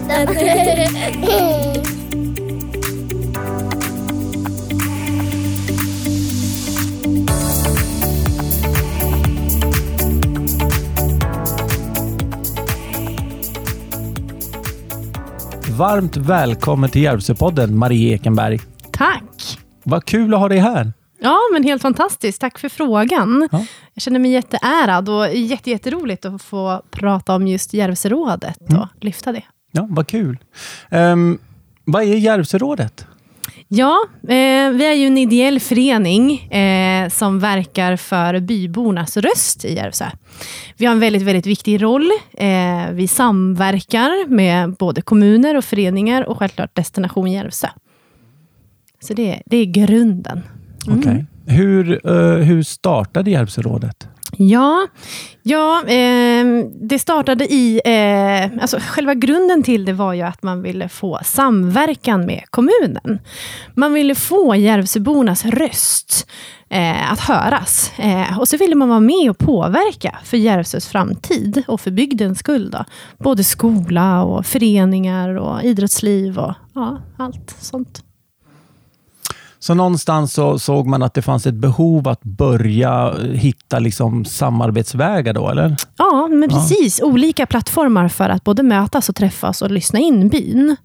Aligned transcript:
Järvsöpodden. 0.00 0.94
Varmt 15.78 16.16
välkommen 16.16 16.90
till 16.90 17.02
Järvsöpodden, 17.02 17.78
Marie 17.78 18.14
Ekenberg. 18.14 18.60
Tack! 18.92 19.58
Vad 19.82 20.04
kul 20.04 20.34
att 20.34 20.40
ha 20.40 20.48
dig 20.48 20.58
här. 20.58 20.92
Ja, 21.20 21.38
men 21.52 21.64
helt 21.64 21.82
fantastiskt. 21.82 22.40
Tack 22.40 22.58
för 22.58 22.68
frågan. 22.68 23.48
Ja. 23.52 23.66
Jag 23.94 24.02
känner 24.02 24.18
mig 24.18 24.30
jätteärad 24.30 25.08
och 25.08 25.34
jätte, 25.34 25.70
jätteroligt 25.70 26.24
att 26.24 26.42
få 26.42 26.82
prata 26.90 27.34
om 27.34 27.46
just 27.46 27.74
Järvsörådet 27.74 28.58
och 28.60 29.04
lyfta 29.04 29.32
det. 29.32 29.42
Ja, 29.76 29.86
vad 29.90 30.06
kul. 30.06 30.38
Ehm, 30.90 31.38
vad 31.84 32.02
är 32.02 32.16
Järvsörådet? 32.16 33.06
Ja, 33.68 33.96
eh, 34.22 34.70
vi 34.70 34.86
är 34.86 34.92
ju 34.92 35.06
en 35.06 35.18
ideell 35.18 35.60
förening 35.60 36.48
eh, 36.50 37.08
som 37.08 37.40
verkar 37.40 37.96
för 37.96 38.40
bybornas 38.40 39.16
röst 39.16 39.64
i 39.64 39.74
Järvsö. 39.74 40.04
Vi 40.76 40.86
har 40.86 40.92
en 40.92 41.00
väldigt, 41.00 41.22
väldigt 41.22 41.46
viktig 41.46 41.82
roll. 41.82 42.10
Eh, 42.32 42.90
vi 42.92 43.08
samverkar 43.08 44.28
med 44.28 44.72
både 44.72 45.02
kommuner 45.02 45.56
och 45.56 45.64
föreningar 45.64 46.28
och 46.28 46.38
självklart 46.38 46.76
Destination 46.76 47.32
Järvsö. 47.32 47.68
Så 49.00 49.14
det, 49.14 49.42
det 49.46 49.56
är 49.56 49.64
grunden. 49.64 50.42
Mm. 50.86 50.98
Okej. 50.98 51.26
Hur, 51.46 52.10
eh, 52.10 52.36
hur 52.36 52.62
startade 52.62 53.30
Järvsörådet? 53.30 54.08
Ja, 54.38 54.86
ja 55.42 55.82
eh, 55.86 56.44
det 56.80 56.98
startade 56.98 57.44
i... 57.52 57.80
Eh, 57.84 58.62
alltså 58.62 58.78
själva 58.80 59.14
grunden 59.14 59.62
till 59.62 59.84
det 59.84 59.92
var 59.92 60.12
ju 60.12 60.22
att 60.22 60.42
man 60.42 60.62
ville 60.62 60.88
få 60.88 61.18
samverkan 61.24 62.26
med 62.26 62.44
kommunen. 62.50 63.18
Man 63.74 63.92
ville 63.92 64.14
få 64.14 64.54
Järvsöbornas 64.54 65.44
röst 65.44 66.26
eh, 66.68 67.12
att 67.12 67.20
höras. 67.20 67.92
Eh, 67.98 68.38
och 68.38 68.48
så 68.48 68.56
ville 68.56 68.74
man 68.74 68.88
vara 68.88 69.00
med 69.00 69.30
och 69.30 69.38
påverka 69.38 70.18
för 70.24 70.36
Järvsös 70.36 70.88
framtid 70.88 71.62
och 71.66 71.80
för 71.80 71.90
bygdens 71.90 72.38
skull. 72.38 72.70
Då. 72.70 72.84
Både 73.18 73.44
skola 73.44 74.22
och 74.22 74.46
föreningar 74.46 75.36
och 75.38 75.62
idrottsliv 75.62 76.38
och 76.38 76.54
ja, 76.74 76.98
allt 77.16 77.56
sånt. 77.60 78.03
Så 79.64 79.74
någonstans 79.74 80.32
så 80.32 80.58
såg 80.58 80.86
man 80.86 81.02
att 81.02 81.14
det 81.14 81.22
fanns 81.22 81.46
ett 81.46 81.54
behov 81.54 82.08
att 82.08 82.22
börja 82.22 83.14
hitta 83.22 83.78
liksom 83.78 84.24
samarbetsvägar 84.24 85.32
då, 85.32 85.50
eller? 85.50 85.76
Ja, 85.96 86.28
men 86.30 86.48
precis. 86.48 87.02
Olika 87.02 87.46
plattformar 87.46 88.08
för 88.08 88.28
att 88.28 88.44
både 88.44 88.62
mötas 88.62 89.08
och 89.08 89.16
träffas 89.16 89.62
och 89.62 89.70
lyssna 89.70 89.98
in 89.98 90.28
byn. 90.28 90.76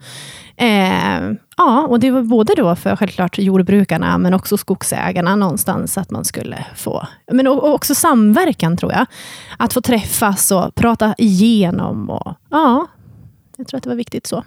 Eh, 0.58 1.32
ja, 1.58 1.88
och 1.90 2.00
det 2.00 2.12
var 2.12 2.22
både 2.22 2.54
då 2.56 2.76
för 2.76 2.96
självklart 2.96 3.38
jordbrukarna, 3.38 4.18
men 4.18 4.34
också 4.34 4.58
skogsägarna 4.58 5.36
någonstans, 5.36 5.98
att 5.98 6.12
man 6.12 6.26
skulle 6.26 6.66
få... 6.76 7.08
Men 7.32 7.48
och, 7.48 7.74
också 7.74 7.96
samverkan, 7.96 8.78
tror 8.78 8.92
jag. 8.92 9.06
Att 9.58 9.74
få 9.74 9.82
träffas 9.82 10.52
och 10.52 10.76
prata 10.76 11.16
igenom. 11.18 12.10
Och, 12.10 12.34
ja, 12.50 12.88
jag 13.58 13.68
tror 13.68 13.78
att 13.78 13.84
det 13.84 13.90
var 13.90 13.98
viktigt 13.98 14.28
så. 14.28 14.44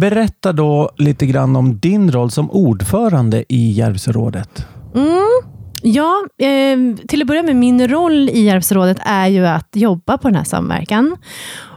Berätta 0.00 0.52
då 0.52 0.90
lite 0.96 1.26
grann 1.26 1.56
om 1.56 1.78
din 1.78 2.12
roll 2.12 2.30
som 2.30 2.50
ordförande 2.50 3.44
i 3.48 3.70
Järvsörådet. 3.70 4.66
Mm. 4.94 5.42
Ja, 5.82 6.24
eh, 6.38 7.06
till 7.08 7.22
att 7.22 7.28
börja 7.28 7.42
med, 7.42 7.56
min 7.56 7.88
roll 7.88 8.28
i 8.28 8.40
Järvsörådet 8.40 8.96
är 9.04 9.26
ju 9.26 9.46
att 9.46 9.68
jobba 9.72 10.18
på 10.18 10.28
den 10.28 10.34
här 10.34 10.44
samverkan 10.44 11.16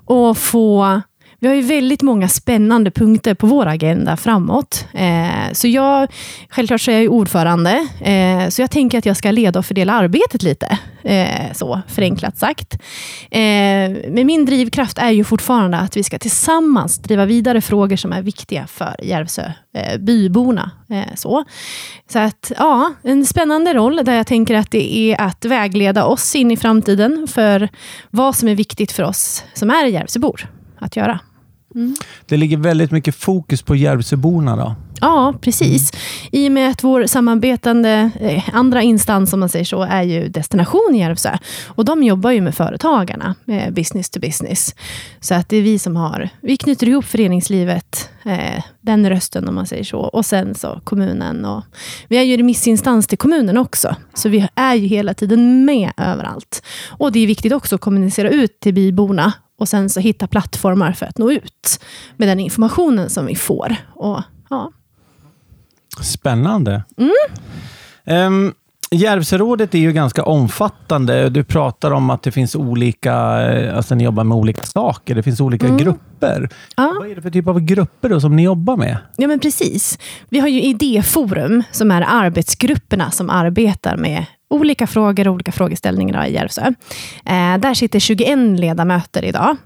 och 0.06 0.38
få 0.38 1.02
vi 1.42 1.48
har 1.48 1.56
ju 1.56 1.62
väldigt 1.62 2.02
många 2.02 2.28
spännande 2.28 2.92
punkter 2.92 3.34
på 3.34 3.48
vår 3.48 3.66
agenda 3.66 4.18
framåt. 4.18 4.86
Eh, 4.94 5.52
så 5.52 5.68
jag, 5.68 6.12
självklart 6.50 6.82
så 6.82 6.92
är 6.92 6.96
jag 6.96 7.02
ju 7.02 7.08
ordförande, 7.08 7.88
eh, 8.02 8.50
så 8.50 8.62
jag 8.62 8.72
tänker 8.72 8.98
att 8.98 9.06
jag 9.06 9.18
ska 9.18 9.32
leda 9.32 9.60
och 9.60 9.66
fördela 9.66 9.94
arbetet 9.94 10.44
lite. 10.44 10.78
Eh, 11.04 11.54
så, 11.54 11.82
förenklat 11.88 12.38
sagt. 12.38 12.74
Eh, 13.32 13.40
men 14.10 14.26
min 14.26 14.46
drivkraft 14.46 14.98
är 14.98 15.10
ju 15.10 15.24
fortfarande 15.24 15.78
att 15.78 15.98
vi 15.98 16.04
ska 16.04 16.20
tillsammans 16.20 16.98
driva 16.98 17.26
vidare 17.26 17.62
frågor 17.62 17.96
som 17.96 18.14
är 18.14 18.22
viktiga 18.22 18.68
för 18.68 18.96
Järvsö 19.04 19.52
eh, 19.76 19.98
byborna. 19.98 20.72
Eh, 20.90 21.16
så. 21.16 21.44
så 22.12 22.20
att, 22.20 22.52
ja, 22.58 22.94
en 23.04 23.26
spännande 23.26 23.74
roll 23.74 24.02
där 24.06 24.14
jag 24.14 24.28
tänker 24.28 24.56
att 24.56 24.72
det 24.72 24.98
är 24.98 25.22
att 25.22 25.46
vägleda 25.46 26.06
oss 26.06 26.36
in 26.36 26.52
i 26.52 26.58
framtiden 26.58 27.28
för 27.28 27.70
vad 28.10 28.36
som 28.36 28.48
är 28.48 28.56
viktigt 28.56 28.92
för 28.92 29.04
oss 29.04 29.44
som 29.54 29.70
är 29.70 29.86
Järvsöbor 29.86 30.48
att 30.80 30.96
göra. 30.96 31.20
Det 32.26 32.38
ligger 32.38 32.58
väldigt 32.58 32.92
mycket 32.92 33.16
fokus 33.16 33.62
på 33.62 33.76
Järvsöborna 33.76 34.56
då. 34.56 34.76
Ja, 35.02 35.34
precis. 35.42 35.92
I 36.32 36.48
och 36.48 36.52
med 36.52 36.70
att 36.70 36.84
vår 36.84 37.06
samarbetande 37.06 38.12
eh, 38.20 38.44
andra 38.54 38.82
instans, 38.82 39.34
om 39.34 39.40
man 39.40 39.50
säger 39.50 39.66
så, 39.66 39.82
är 39.82 40.04
ju 40.04 40.28
Destination 40.28 40.96
Järvsö. 40.96 41.38
Och 41.68 41.86
de 41.86 42.04
jobbar 42.04 42.32
ju 42.32 42.42
med 42.42 42.56
företagarna, 42.56 43.36
med 43.46 43.74
business 43.74 44.10
to 44.10 44.20
business. 44.20 44.76
Så 45.20 45.36
att 45.36 45.50
det 45.50 45.58
är 45.58 45.62
vi 45.62 45.80
som 45.80 45.96
har, 45.96 46.30
vi 46.42 46.58
knyter 46.58 46.90
ihop 46.90 47.06
föreningslivet, 47.06 48.10
eh, 48.24 48.64
den 48.82 49.10
rösten 49.10 49.48
om 49.48 49.56
man 49.56 49.66
säger 49.66 49.84
så, 49.84 50.00
och 50.00 50.26
sen 50.26 50.56
så 50.56 50.82
kommunen. 50.84 51.46
Och, 51.46 51.64
vi 52.08 52.18
är 52.18 52.24
ju 52.24 52.38
remissinstans 52.38 53.08
till 53.08 53.18
kommunen 53.18 53.58
också, 53.58 53.96
så 54.14 54.30
vi 54.30 54.48
är 54.56 54.76
ju 54.76 54.88
hela 54.88 55.14
tiden 55.14 55.66
med 55.66 55.92
överallt. 55.98 56.64
Och 56.90 57.12
det 57.12 57.20
är 57.20 57.28
viktigt 57.28 57.54
också 57.54 57.76
att 57.76 57.82
kommunicera 57.82 58.30
ut 58.30 58.60
till 58.60 58.74
byborna 58.74 59.34
och 59.62 59.70
sen 59.70 59.90
så 59.90 60.00
hitta 60.00 60.28
plattformar 60.28 60.92
för 60.92 61.06
att 61.06 61.18
nå 61.18 61.32
ut 61.32 61.80
med 62.18 62.28
den 62.28 62.40
informationen 62.40 63.10
som 63.10 63.26
vi 63.26 63.36
får. 63.36 63.76
Och, 63.96 64.22
ja. 64.50 64.72
Spännande. 66.02 66.84
Mm. 66.98 68.28
Um, 68.28 68.54
Järvsörådet 68.92 69.76
är 69.76 69.80
ju 69.80 69.92
ganska 69.92 70.24
omfattande. 70.24 71.30
Du 71.30 71.44
pratar 71.44 71.92
om 71.92 72.10
att 72.10 72.24
det 72.24 72.32
finns 72.32 72.56
olika, 72.56 73.42
eh, 73.52 73.78
alltså 73.78 73.96
ni 73.96 74.04
jobbar 74.04 74.24
med 74.24 74.38
olika 74.38 74.64
saker. 74.64 75.16
Det 75.16 75.24
finns 75.24 75.42
olika 75.42 75.68
grupper. 75.78 76.38
Mm. 76.38 76.50
Ja. 76.76 76.96
Vad 77.00 77.12
är 77.12 77.16
det 77.16 77.22
för 77.22 77.30
typ 77.30 77.48
av 77.48 77.60
grupper 77.60 78.10
då 78.10 78.22
som 78.22 78.36
ni 78.36 78.44
jobbar 78.44 78.78
med? 78.78 78.98
Ja, 79.18 79.28
men 79.28 79.40
precis. 79.40 80.00
Vi 80.30 80.40
har 80.40 80.48
ju 80.48 80.62
Idéforum, 80.62 81.64
som 81.72 81.92
är 81.92 82.06
arbetsgrupperna 82.08 83.12
som 83.12 83.30
arbetar 83.30 83.98
med 83.98 84.26
olika 84.52 84.88
frågor 84.88 85.28
och 85.28 85.34
olika 85.34 85.52
frågeställningar 85.52 86.26
i 86.26 86.34
Järvsö. 86.34 86.62
Eh, 87.26 87.58
där 87.58 87.74
sitter 87.74 88.00
21 88.00 88.60
ledamöter 88.60 89.26
idag. 89.26 89.58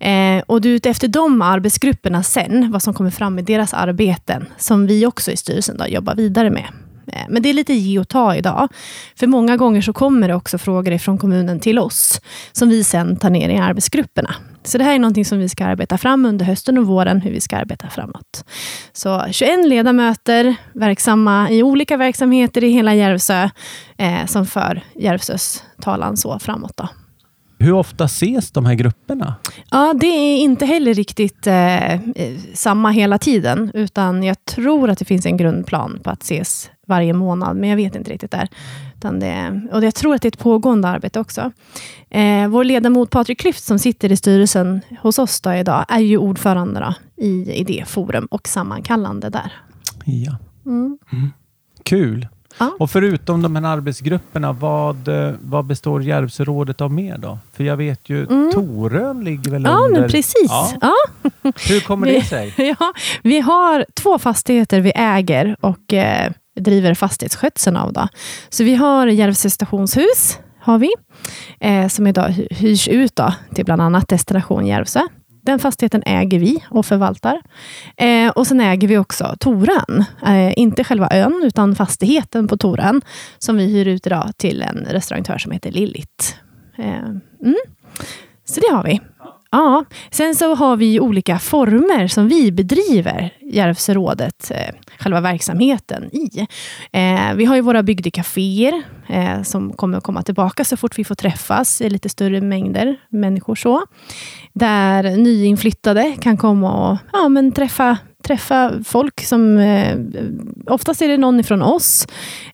Eh, 0.00 0.42
och 0.46 0.60
det 0.60 0.68
är 0.68 0.72
utefter 0.72 1.08
de 1.08 1.42
arbetsgrupperna 1.42 2.22
sen, 2.22 2.70
vad 2.72 2.82
som 2.82 2.94
kommer 2.94 3.10
fram 3.10 3.38
i 3.38 3.42
deras 3.42 3.74
arbeten, 3.74 4.46
som 4.58 4.86
vi 4.86 5.06
också 5.06 5.30
i 5.30 5.36
styrelsen 5.36 5.76
då 5.76 5.86
jobbar 5.86 6.14
vidare 6.14 6.50
med. 6.50 6.66
Eh, 7.18 7.24
Men 7.28 7.42
det 7.42 7.48
är 7.48 7.54
lite 7.54 7.74
ge 7.74 7.98
och 7.98 8.08
ta 8.08 8.34
idag. 8.34 8.68
För 9.16 9.26
många 9.26 9.56
gånger 9.56 9.82
så 9.82 9.92
kommer 9.92 10.28
det 10.28 10.34
också 10.34 10.58
frågor 10.58 10.98
från 10.98 11.18
kommunen 11.18 11.60
till 11.60 11.78
oss, 11.78 12.20
som 12.52 12.68
vi 12.68 12.84
sen 12.84 13.16
tar 13.16 13.30
ner 13.30 13.48
i 13.48 13.56
arbetsgrupperna. 13.56 14.34
Så 14.64 14.78
det 14.78 14.84
här 14.84 14.94
är 14.94 14.98
någonting 14.98 15.24
som 15.24 15.38
vi 15.38 15.48
ska 15.48 15.66
arbeta 15.66 15.98
fram 15.98 16.24
under 16.26 16.44
hösten 16.44 16.78
och 16.78 16.86
våren, 16.86 17.20
hur 17.20 17.30
vi 17.30 17.40
ska 17.40 17.56
arbeta 17.56 17.88
framåt. 17.88 18.44
Så 18.92 19.24
21 19.30 19.68
ledamöter, 19.68 20.56
verksamma 20.72 21.50
i 21.50 21.62
olika 21.62 21.96
verksamheter 21.96 22.64
i 22.64 22.70
hela 22.70 22.94
Järvsö, 22.94 23.50
eh, 23.98 24.26
som 24.26 24.46
för 24.46 24.82
Järvsös 24.94 25.64
talan 25.82 26.16
så 26.16 26.38
framåt. 26.38 26.76
Då. 26.76 26.88
Hur 27.58 27.72
ofta 27.72 28.04
ses 28.04 28.50
de 28.50 28.66
här 28.66 28.74
grupperna? 28.74 29.34
Ja, 29.70 29.94
det 30.00 30.06
är 30.06 30.38
inte 30.38 30.66
heller 30.66 30.94
riktigt 30.94 31.46
eh, 31.46 31.92
eh, 31.92 32.00
samma 32.54 32.90
hela 32.90 33.18
tiden, 33.18 33.70
utan 33.74 34.22
jag 34.22 34.44
tror 34.44 34.90
att 34.90 34.98
det 34.98 35.04
finns 35.04 35.26
en 35.26 35.36
grundplan 35.36 36.00
på 36.02 36.10
att 36.10 36.22
ses 36.22 36.70
varje 36.88 37.12
månad, 37.12 37.56
men 37.56 37.68
jag 37.68 37.76
vet 37.76 37.94
inte 37.94 38.10
riktigt 38.10 38.30
där. 38.30 38.48
Utan 38.96 39.20
det, 39.20 39.60
och 39.72 39.84
jag 39.84 39.94
tror 39.94 40.14
att 40.14 40.22
det 40.22 40.26
är 40.28 40.30
ett 40.30 40.38
pågående 40.38 40.88
arbete 40.88 41.20
också. 41.20 41.52
Eh, 42.10 42.48
vår 42.48 42.64
ledamot 42.64 43.10
Patrik 43.10 43.40
Klyft, 43.40 43.64
som 43.64 43.78
sitter 43.78 44.12
i 44.12 44.16
styrelsen 44.16 44.80
hos 45.02 45.18
oss 45.18 45.40
då 45.40 45.52
idag, 45.52 45.84
är 45.88 46.00
ju 46.00 46.18
ordförande 46.18 46.80
då, 46.80 47.24
i 47.24 47.52
Idéforum 47.52 48.26
och 48.30 48.48
sammankallande 48.48 49.28
där. 49.30 49.52
Ja. 50.04 50.36
Mm. 50.66 50.98
Kul. 51.82 52.28
Ja. 52.58 52.76
Och 52.78 52.90
förutom 52.90 53.42
de 53.42 53.56
här 53.56 53.62
arbetsgrupperna, 53.62 54.52
vad, 54.52 55.08
eh, 55.08 55.34
vad 55.40 55.64
består 55.64 56.02
Järvsörådet 56.02 56.80
av 56.80 56.92
mer 56.92 57.18
då? 57.18 57.38
För 57.52 57.64
jag 57.64 57.76
vet 57.76 58.08
ju, 58.08 58.26
Torön 58.26 59.24
ligger 59.24 59.50
väl 59.50 59.66
Mm. 59.66 59.72
Ja, 59.72 59.86
under... 59.86 60.00
men 60.00 60.10
precis. 60.10 60.46
Ja. 60.48 60.72
Ja. 60.80 60.92
Hur 61.68 61.80
kommer 61.80 62.06
det 62.06 62.24
sig? 62.24 62.54
Ja, 62.80 62.92
vi 63.22 63.40
har 63.40 63.86
två 63.94 64.18
fastigheter 64.18 64.80
vi 64.80 64.92
äger 64.94 65.56
och 65.60 65.92
eh, 65.92 66.32
driver 66.58 66.94
fastighetsskötseln 66.94 67.76
av. 67.76 67.92
Då. 67.92 68.08
Så 68.48 68.64
vi 68.64 68.74
har 68.74 69.06
Järvsö 69.06 69.50
stationshus, 69.50 70.38
har 70.60 70.78
vi, 70.78 70.90
eh, 71.60 71.88
som 71.88 72.06
idag 72.06 72.28
hyrs 72.50 72.88
ut 72.88 73.16
då, 73.16 73.34
till 73.54 73.64
bland 73.64 73.82
annat 73.82 74.08
Destination 74.08 74.66
Järvsö. 74.66 75.00
Den 75.42 75.58
fastigheten 75.58 76.02
äger 76.06 76.38
vi 76.38 76.64
och 76.70 76.86
förvaltar. 76.86 77.42
Eh, 77.96 78.30
och 78.30 78.46
Sen 78.46 78.60
äger 78.60 78.88
vi 78.88 78.98
också 78.98 79.36
Torön. 79.40 80.04
Eh, 80.26 80.58
inte 80.58 80.84
själva 80.84 81.08
ön, 81.10 81.42
utan 81.44 81.74
fastigheten 81.74 82.48
på 82.48 82.56
Torön, 82.56 83.02
som 83.38 83.56
vi 83.56 83.66
hyr 83.66 83.88
ut 83.88 84.06
idag 84.06 84.32
till 84.36 84.62
en 84.62 84.86
restaurangtör 84.90 85.38
som 85.38 85.52
heter 85.52 85.70
Lillit. 85.70 86.36
Eh, 86.78 87.08
mm. 87.42 87.56
Så 88.44 88.60
det 88.60 88.74
har 88.74 88.84
vi. 88.84 89.00
Ja, 89.50 89.84
sen 90.10 90.34
så 90.34 90.54
har 90.54 90.76
vi 90.76 91.00
olika 91.00 91.38
former 91.38 92.08
som 92.08 92.28
vi 92.28 92.52
bedriver 92.52 93.34
Järvsörådet, 93.40 94.50
eh, 94.50 94.74
själva 94.98 95.20
verksamheten 95.20 96.04
i. 96.04 96.46
Eh, 96.92 97.34
vi 97.34 97.44
har 97.44 97.56
ju 97.56 97.60
våra 97.60 97.82
bygdekaféer 97.82 98.82
eh, 99.08 99.42
som 99.42 99.72
kommer 99.72 99.98
att 99.98 100.04
komma 100.04 100.22
tillbaka 100.22 100.64
så 100.64 100.76
fort 100.76 100.98
vi 100.98 101.04
får 101.04 101.14
träffas 101.14 101.80
i 101.80 101.90
lite 101.90 102.08
större 102.08 102.40
mängder 102.40 102.96
människor. 103.08 103.54
så. 103.54 103.82
Där 104.52 105.16
nyinflyttade 105.16 106.16
kan 106.20 106.36
komma 106.36 106.90
och 106.90 106.98
ja, 107.12 107.28
men 107.28 107.52
träffa 107.52 107.98
träffa 108.28 108.72
folk 108.84 109.24
som... 109.24 109.58
Eh, 109.58 109.96
oftast 110.66 111.02
är 111.02 111.08
det 111.08 111.16
någon 111.16 111.44
från 111.44 111.62
oss. 111.62 112.06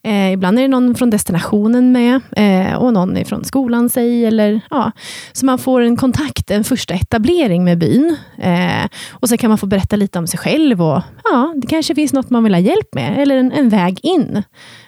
Eh, 0.03 0.31
ibland 0.31 0.57
är 0.57 0.61
det 0.61 0.67
någon 0.67 0.95
från 0.95 1.09
destinationen 1.09 1.91
med. 1.91 2.21
Eh, 2.35 2.75
och 2.75 2.93
någon 2.93 3.25
från 3.25 3.43
skolan 3.43 3.89
säg. 3.89 4.25
Eller, 4.25 4.61
ja. 4.69 4.91
Så 5.33 5.45
man 5.45 5.59
får 5.59 5.81
en 5.81 5.97
kontakt, 5.97 6.51
en 6.51 6.63
första 6.63 6.93
etablering 6.93 7.63
med 7.63 7.77
byn. 7.77 8.17
Eh, 8.37 8.87
och 9.09 9.29
så 9.29 9.37
kan 9.37 9.49
man 9.49 9.57
få 9.57 9.65
berätta 9.65 9.95
lite 9.95 10.19
om 10.19 10.27
sig 10.27 10.39
själv. 10.39 10.81
Och, 10.81 11.01
ja, 11.23 11.53
det 11.55 11.67
kanske 11.67 11.95
finns 11.95 12.13
något 12.13 12.29
man 12.29 12.43
vill 12.43 12.53
ha 12.53 12.61
hjälp 12.61 12.93
med. 12.93 13.17
Eller 13.17 13.37
en, 13.37 13.51
en 13.51 13.69
väg 13.69 13.99
in 14.03 14.43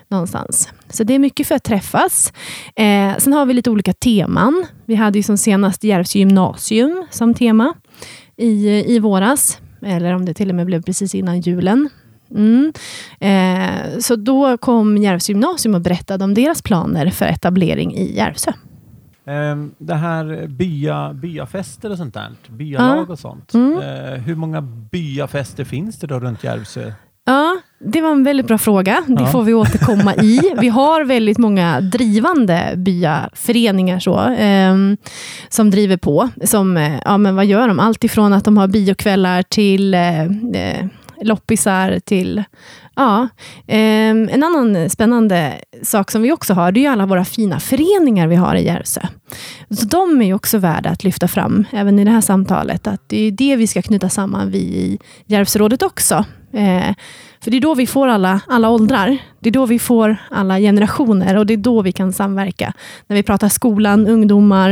någonstans. 0.07 0.69
Så 0.89 1.03
det 1.03 1.15
är 1.15 1.19
mycket 1.19 1.47
för 1.47 1.55
att 1.55 1.63
träffas. 1.63 2.33
Eh, 2.75 3.17
sen 3.17 3.33
har 3.33 3.45
vi 3.45 3.53
lite 3.53 3.69
olika 3.69 3.93
teman. 3.93 4.65
Vi 4.85 4.95
hade 4.95 5.19
ju 5.19 5.23
som 5.23 5.37
senast 5.37 5.83
Järvsö 5.83 6.19
gymnasium 6.19 7.05
som 7.11 7.33
tema 7.33 7.73
i, 8.37 8.83
i 8.95 8.99
våras. 8.99 9.59
Eller 9.81 10.13
om 10.13 10.25
det 10.25 10.33
till 10.33 10.49
och 10.49 10.55
med 10.55 10.65
blev 10.65 10.81
precis 10.81 11.15
innan 11.15 11.39
julen. 11.39 11.89
Mm. 12.31 12.73
Eh, 13.19 13.99
så 13.99 14.15
då 14.15 14.57
kom 14.57 14.97
Järvsö 14.97 15.31
gymnasium 15.31 15.75
och 15.75 15.81
berättade 15.81 16.23
om 16.23 16.33
deras 16.33 16.61
planer 16.61 17.09
för 17.09 17.25
etablering 17.25 17.95
i 17.95 18.15
Järvsö. 18.15 18.51
Ehm, 19.25 19.71
det 19.77 19.95
här 19.95 20.47
bya, 20.47 21.13
byafester 21.13 21.91
och 21.91 21.97
sånt 21.97 22.13
där, 22.13 22.29
byalag 22.49 23.09
och 23.09 23.19
sånt. 23.19 23.53
Mm. 23.53 23.77
Eh, 23.77 24.19
hur 24.19 24.35
många 24.35 24.61
byafester 24.61 25.63
finns 25.63 25.99
det 25.99 26.07
då 26.07 26.19
runt 26.19 26.43
Järvsö? 26.43 26.91
Ja, 27.27 27.57
det 27.79 28.01
var 28.01 28.11
en 28.11 28.23
väldigt 28.23 28.47
bra 28.47 28.57
fråga. 28.57 29.03
Det 29.07 29.23
ja. 29.23 29.27
får 29.27 29.43
vi 29.43 29.53
återkomma 29.53 30.15
i. 30.15 30.41
Vi 30.59 30.67
har 30.67 31.03
väldigt 31.03 31.37
många 31.37 31.81
drivande 31.81 32.73
byaföreningar 32.75 33.99
så, 33.99 34.29
eh, 34.29 34.75
som 35.49 35.71
driver 35.71 35.97
på. 35.97 36.29
Som, 36.43 36.77
eh, 36.77 36.99
ja, 37.05 37.17
men 37.17 37.35
vad 37.35 37.45
gör 37.45 37.67
de? 37.67 37.79
Allt 37.79 38.03
ifrån 38.03 38.33
att 38.33 38.45
de 38.45 38.57
har 38.57 38.67
biokvällar 38.67 39.43
till 39.43 39.93
eh, 39.93 40.21
eh 40.21 40.85
loppisar 41.21 41.99
till 42.05 42.43
Ja, 42.97 43.27
eh, 43.67 44.09
en 44.09 44.43
annan 44.43 44.89
spännande 44.89 45.53
sak 45.83 46.11
som 46.11 46.21
vi 46.21 46.31
också 46.31 46.53
har, 46.53 46.71
det 46.71 46.85
är 46.85 46.91
alla 46.91 47.05
våra 47.05 47.25
fina 47.25 47.59
föreningar 47.59 48.27
vi 48.27 48.35
har 48.35 48.55
i 48.55 48.65
Järvsö. 48.65 49.01
Så 49.69 49.85
de 49.85 50.21
är 50.21 50.33
också 50.33 50.57
värda 50.57 50.89
att 50.89 51.03
lyfta 51.03 51.27
fram, 51.27 51.65
även 51.71 51.99
i 51.99 52.03
det 52.03 52.11
här 52.11 52.21
samtalet. 52.21 52.87
Att 52.87 53.01
det 53.07 53.27
är 53.27 53.31
det 53.31 53.55
vi 53.55 53.67
ska 53.67 53.81
knyta 53.81 54.09
samman 54.09 54.51
vi 54.51 54.57
i 54.57 54.99
Järvsörådet 55.25 55.83
också. 55.83 56.25
Eh, 56.53 56.95
för 57.43 57.51
det 57.51 57.57
är 57.57 57.61
då 57.61 57.75
vi 57.75 57.87
får 57.87 58.07
alla, 58.07 58.41
alla 58.47 58.69
åldrar. 58.69 59.17
Det 59.39 59.49
är 59.49 59.53
då 59.53 59.65
vi 59.65 59.79
får 59.79 60.17
alla 60.31 60.59
generationer 60.59 61.37
och 61.37 61.45
det 61.45 61.53
är 61.53 61.57
då 61.57 61.81
vi 61.81 61.91
kan 61.91 62.13
samverka. 62.13 62.73
När 63.07 63.15
vi 63.15 63.23
pratar 63.23 63.49
skolan, 63.49 64.07
ungdomar, 64.07 64.71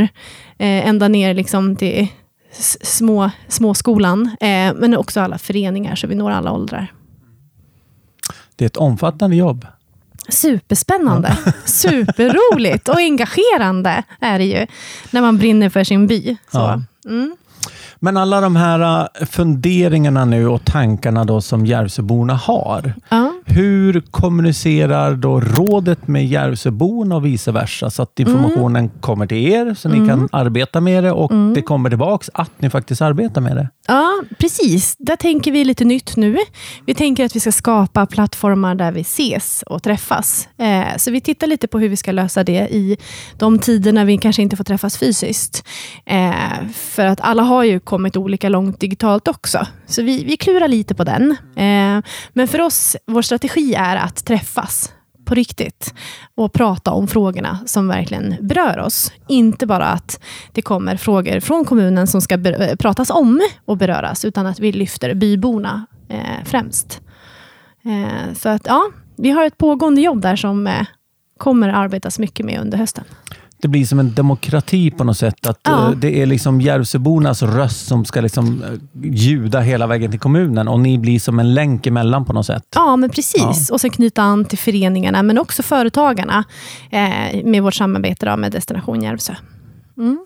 eh, 0.57 0.87
ända 0.87 1.07
ner 1.07 1.33
liksom 1.33 1.75
till 1.75 2.07
små, 2.81 3.31
småskolan. 3.47 4.35
Eh, 4.39 4.73
men 4.75 4.97
också 4.97 5.19
alla 5.19 5.37
föreningar, 5.37 5.95
så 5.95 6.07
vi 6.07 6.15
når 6.15 6.31
alla 6.31 6.51
åldrar. 6.51 6.94
Det 8.55 8.65
är 8.65 8.67
ett 8.67 8.77
omfattande 8.77 9.35
jobb. 9.35 9.67
Superspännande, 10.29 11.37
ja. 11.45 11.51
superroligt 11.65 12.89
och 12.89 12.97
engagerande 12.97 14.03
är 14.19 14.39
det 14.39 14.45
ju 14.45 14.67
när 15.11 15.21
man 15.21 15.37
brinner 15.37 15.69
för 15.69 15.83
sin 15.83 16.07
by. 16.07 16.37
Ja. 16.51 16.81
Mm. 17.05 17.35
Men 17.99 18.17
alla 18.17 18.41
de 18.41 18.55
här 18.55 19.09
äh, 19.19 19.25
funderingarna 19.25 20.25
nu 20.25 20.47
och 20.47 20.65
tankarna 20.65 21.23
då 21.23 21.41
som 21.41 21.65
Järvsöborna 21.65 22.33
har. 22.33 22.93
Ja. 23.09 23.24
Hur 23.47 24.01
kommunicerar 24.11 25.15
då 25.15 25.39
rådet 25.39 26.07
med 26.07 26.25
Järvsöborna 26.27 27.15
och 27.15 27.25
vice 27.25 27.51
versa 27.51 27.89
så 27.89 28.01
att 28.01 28.19
informationen 28.19 28.85
mm. 28.85 28.91
kommer 28.99 29.27
till 29.27 29.37
er 29.37 29.73
så 29.73 29.89
ni 29.89 29.97
mm. 29.97 30.09
kan 30.09 30.29
arbeta 30.31 30.81
med 30.81 31.03
det 31.03 31.11
och 31.11 31.31
mm. 31.31 31.53
det 31.53 31.61
kommer 31.61 31.89
tillbaks 31.89 32.29
att 32.33 32.51
ni 32.57 32.69
faktiskt 32.69 33.01
arbetar 33.01 33.41
med 33.41 33.55
det? 33.55 33.69
Ja, 33.87 34.23
precis. 34.39 34.95
Där 34.99 35.15
tänker 35.15 35.51
vi 35.51 35.63
lite 35.63 35.85
nytt 35.85 36.15
nu. 36.15 36.37
Vi 36.85 36.93
tänker 36.93 37.25
att 37.25 37.35
vi 37.35 37.39
ska 37.39 37.51
skapa 37.51 38.05
plattformar 38.05 38.75
där 38.75 38.91
vi 38.91 39.01
ses 39.01 39.63
och 39.67 39.83
träffas. 39.83 40.47
Eh, 40.57 40.97
så 40.97 41.11
vi 41.11 41.21
tittar 41.21 41.47
lite 41.47 41.67
på 41.67 41.79
hur 41.79 41.89
vi 41.89 41.97
ska 41.97 42.11
lösa 42.11 42.43
det 42.43 42.67
i 42.71 42.97
de 43.37 43.59
tider 43.59 43.93
när 43.93 44.05
vi 44.05 44.17
kanske 44.17 44.41
inte 44.41 44.55
får 44.55 44.63
träffas 44.63 44.97
fysiskt. 44.97 45.63
Eh, 46.05 46.31
för 46.73 47.05
att 47.05 47.21
alla 47.21 47.43
har 47.43 47.63
ju 47.63 47.79
kommit 47.79 48.17
olika 48.17 48.49
långt 48.49 48.79
digitalt 48.79 49.27
också. 49.27 49.67
Så 49.87 50.01
vi, 50.01 50.23
vi 50.23 50.37
klurar 50.37 50.67
lite 50.67 50.95
på 50.95 51.03
den. 51.03 51.31
Eh, 51.55 52.03
men 52.33 52.47
för 52.47 52.61
oss, 52.61 52.95
vår 53.07 53.21
strategi 53.21 53.73
är 53.73 53.95
att 53.95 54.25
träffas 54.25 54.93
på 55.25 55.35
riktigt 55.35 55.93
och 56.35 56.53
prata 56.53 56.91
om 56.91 57.07
frågorna 57.07 57.59
som 57.65 57.87
verkligen 57.87 58.35
berör 58.41 58.79
oss. 58.79 59.11
Inte 59.27 59.65
bara 59.67 59.85
att 59.85 60.19
det 60.51 60.61
kommer 60.61 60.97
frågor 60.97 61.39
från 61.39 61.65
kommunen 61.65 62.07
som 62.07 62.21
ska 62.21 62.35
eh, 62.35 62.75
pratas 62.75 63.09
om 63.09 63.41
och 63.65 63.77
beröras, 63.77 64.25
utan 64.25 64.45
att 64.45 64.59
vi 64.59 64.71
lyfter 64.71 65.13
byborna 65.13 65.85
eh, 66.09 66.43
främst. 66.45 67.01
Eh, 67.85 68.33
så 68.33 68.49
att 68.49 68.61
ja, 68.65 68.89
vi 69.17 69.31
har 69.31 69.45
ett 69.45 69.57
pågående 69.57 70.01
jobb 70.01 70.21
där 70.21 70.35
som 70.35 70.67
eh, 70.67 70.85
kommer 71.37 71.69
arbetas 71.69 72.19
mycket 72.19 72.45
med 72.45 72.61
under 72.61 72.77
hösten 72.77 73.03
det 73.61 73.67
blir 73.67 73.85
som 73.85 73.99
en 73.99 74.13
demokrati 74.13 74.91
på 74.91 75.03
något 75.03 75.17
sätt. 75.17 75.47
Att 75.47 75.59
ja. 75.63 75.89
Eh, 75.89 75.91
det 75.91 76.21
är 76.21 76.25
liksom 76.25 76.61
Järvsöbornas 76.61 77.43
röst 77.43 77.87
som 77.87 78.05
ska 78.05 78.21
liksom 78.21 78.63
eh, 78.63 79.09
ljuda 79.11 79.59
hela 79.59 79.87
vägen 79.87 80.11
till 80.11 80.19
kommunen 80.19 80.67
och 80.67 80.79
ni 80.79 80.97
blir 80.97 81.19
som 81.19 81.39
en 81.39 81.53
länk 81.53 81.87
emellan 81.87 82.25
på 82.25 82.33
något 82.33 82.45
sätt. 82.45 82.63
Ja, 82.75 82.95
men 82.95 83.09
precis. 83.09 83.67
Ja. 83.69 83.73
Och 83.73 83.81
sen 83.81 83.89
knyta 83.91 84.21
an 84.21 84.45
till 84.45 84.57
föreningarna, 84.57 85.23
men 85.23 85.37
också 85.37 85.63
företagarna 85.63 86.43
eh, 86.89 87.43
med 87.43 87.63
vårt 87.63 87.73
samarbete 87.73 88.37
med 88.37 88.51
Destination 88.51 89.03
Järvsö. 89.03 89.35
Mm. 89.97 90.25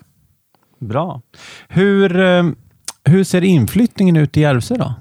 Bra. 0.80 1.20
Hur, 1.68 2.20
eh, 2.20 2.44
hur 3.04 3.24
ser 3.24 3.44
inflyttningen 3.44 4.16
ut 4.16 4.36
i 4.36 4.40
Järvsö 4.40 4.76
då? 4.76 4.94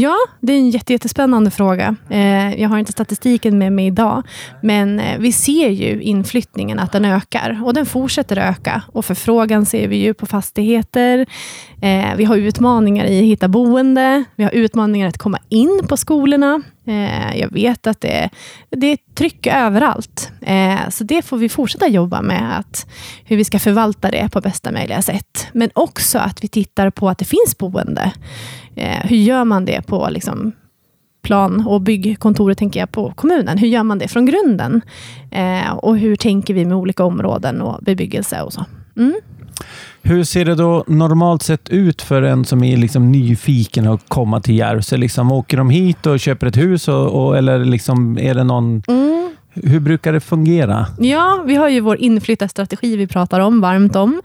Ja, 0.00 0.16
det 0.40 0.52
är 0.52 0.56
en 0.56 0.70
jättespännande 0.70 1.50
fråga. 1.50 1.96
Eh, 2.10 2.60
jag 2.60 2.68
har 2.68 2.78
inte 2.78 2.92
statistiken 2.92 3.58
med 3.58 3.72
mig 3.72 3.86
idag, 3.86 4.22
men 4.62 5.00
eh, 5.00 5.18
vi 5.18 5.32
ser 5.32 5.68
ju 5.68 6.02
inflyttningen, 6.02 6.78
att 6.78 6.92
den 6.92 7.04
ökar. 7.04 7.60
Och 7.64 7.74
den 7.74 7.86
fortsätter 7.86 8.36
öka. 8.36 8.82
Och 8.92 9.04
förfrågan 9.04 9.66
ser 9.66 9.88
vi 9.88 9.96
ju 9.96 10.14
på 10.14 10.26
fastigheter. 10.26 11.26
Eh, 11.82 12.16
vi 12.16 12.24
har 12.24 12.36
utmaningar 12.36 13.04
i 13.04 13.18
att 13.18 13.24
hitta 13.24 13.48
boende. 13.48 14.24
Vi 14.36 14.44
har 14.44 14.50
utmaningar 14.50 15.08
att 15.08 15.18
komma 15.18 15.38
in 15.48 15.80
på 15.88 15.96
skolorna. 15.96 16.62
Eh, 16.86 17.36
jag 17.36 17.52
vet 17.52 17.86
att 17.86 18.00
det, 18.00 18.30
det 18.70 18.86
är 18.86 18.98
tryck 19.14 19.46
överallt. 19.46 20.32
Eh, 20.40 20.88
så 20.88 21.04
det 21.04 21.22
får 21.22 21.36
vi 21.36 21.48
fortsätta 21.48 21.88
jobba 21.88 22.22
med, 22.22 22.58
att 22.58 22.86
hur 23.24 23.36
vi 23.36 23.44
ska 23.44 23.58
förvalta 23.58 24.10
det 24.10 24.28
på 24.32 24.40
bästa 24.40 24.72
möjliga 24.72 25.02
sätt. 25.02 25.46
Men 25.52 25.70
också 25.74 26.18
att 26.18 26.44
vi 26.44 26.48
tittar 26.48 26.90
på 26.90 27.08
att 27.08 27.18
det 27.18 27.24
finns 27.24 27.58
boende. 27.58 28.12
Eh, 28.76 29.00
hur 29.04 29.16
gör 29.16 29.44
man 29.44 29.64
det 29.64 29.86
på 29.86 30.08
liksom, 30.10 30.52
plan 31.22 31.66
och 31.66 31.80
byggkontoret, 31.80 32.58
tänker 32.58 32.80
jag, 32.80 32.92
på 32.92 33.12
kommunen? 33.12 33.58
Hur 33.58 33.68
gör 33.68 33.82
man 33.82 33.98
det 33.98 34.08
från 34.08 34.26
grunden? 34.26 34.82
Och 35.76 35.98
hur 35.98 36.16
tänker 36.16 36.54
vi 36.54 36.64
med 36.64 36.76
olika 36.76 37.04
områden 37.04 37.60
och 37.60 37.82
bebyggelse 37.82 38.42
och 38.42 38.52
så? 38.52 38.64
Mm. 38.96 39.20
Hur 40.02 40.24
ser 40.24 40.44
det 40.44 40.54
då 40.54 40.84
normalt 40.86 41.42
sett 41.42 41.68
ut 41.68 42.02
för 42.02 42.22
en 42.22 42.44
som 42.44 42.64
är 42.64 42.76
liksom 42.76 43.12
nyfiken 43.12 43.86
att 43.86 44.08
komma 44.08 44.40
till 44.40 44.56
Järvsö? 44.56 44.96
Liksom, 44.96 45.32
åker 45.32 45.56
de 45.56 45.70
hit 45.70 46.06
och 46.06 46.20
köper 46.20 46.46
ett 46.46 46.56
hus 46.56 46.88
och, 46.88 47.26
och 47.26 47.38
eller 47.38 47.64
liksom, 47.64 48.18
är 48.18 48.34
det 48.34 48.44
någon 48.44 48.82
mm. 48.88 49.30
Hur 49.54 49.80
brukar 49.80 50.12
det 50.12 50.20
fungera? 50.20 50.86
Ja, 50.98 51.42
vi 51.46 51.54
har 51.54 51.68
ju 51.68 51.80
vår 51.80 51.96
inflyttarstrategi 51.96 52.96
vi 52.96 53.06
pratar 53.06 53.40
om, 53.40 53.60
varmt 53.60 53.96
om. 53.96 54.22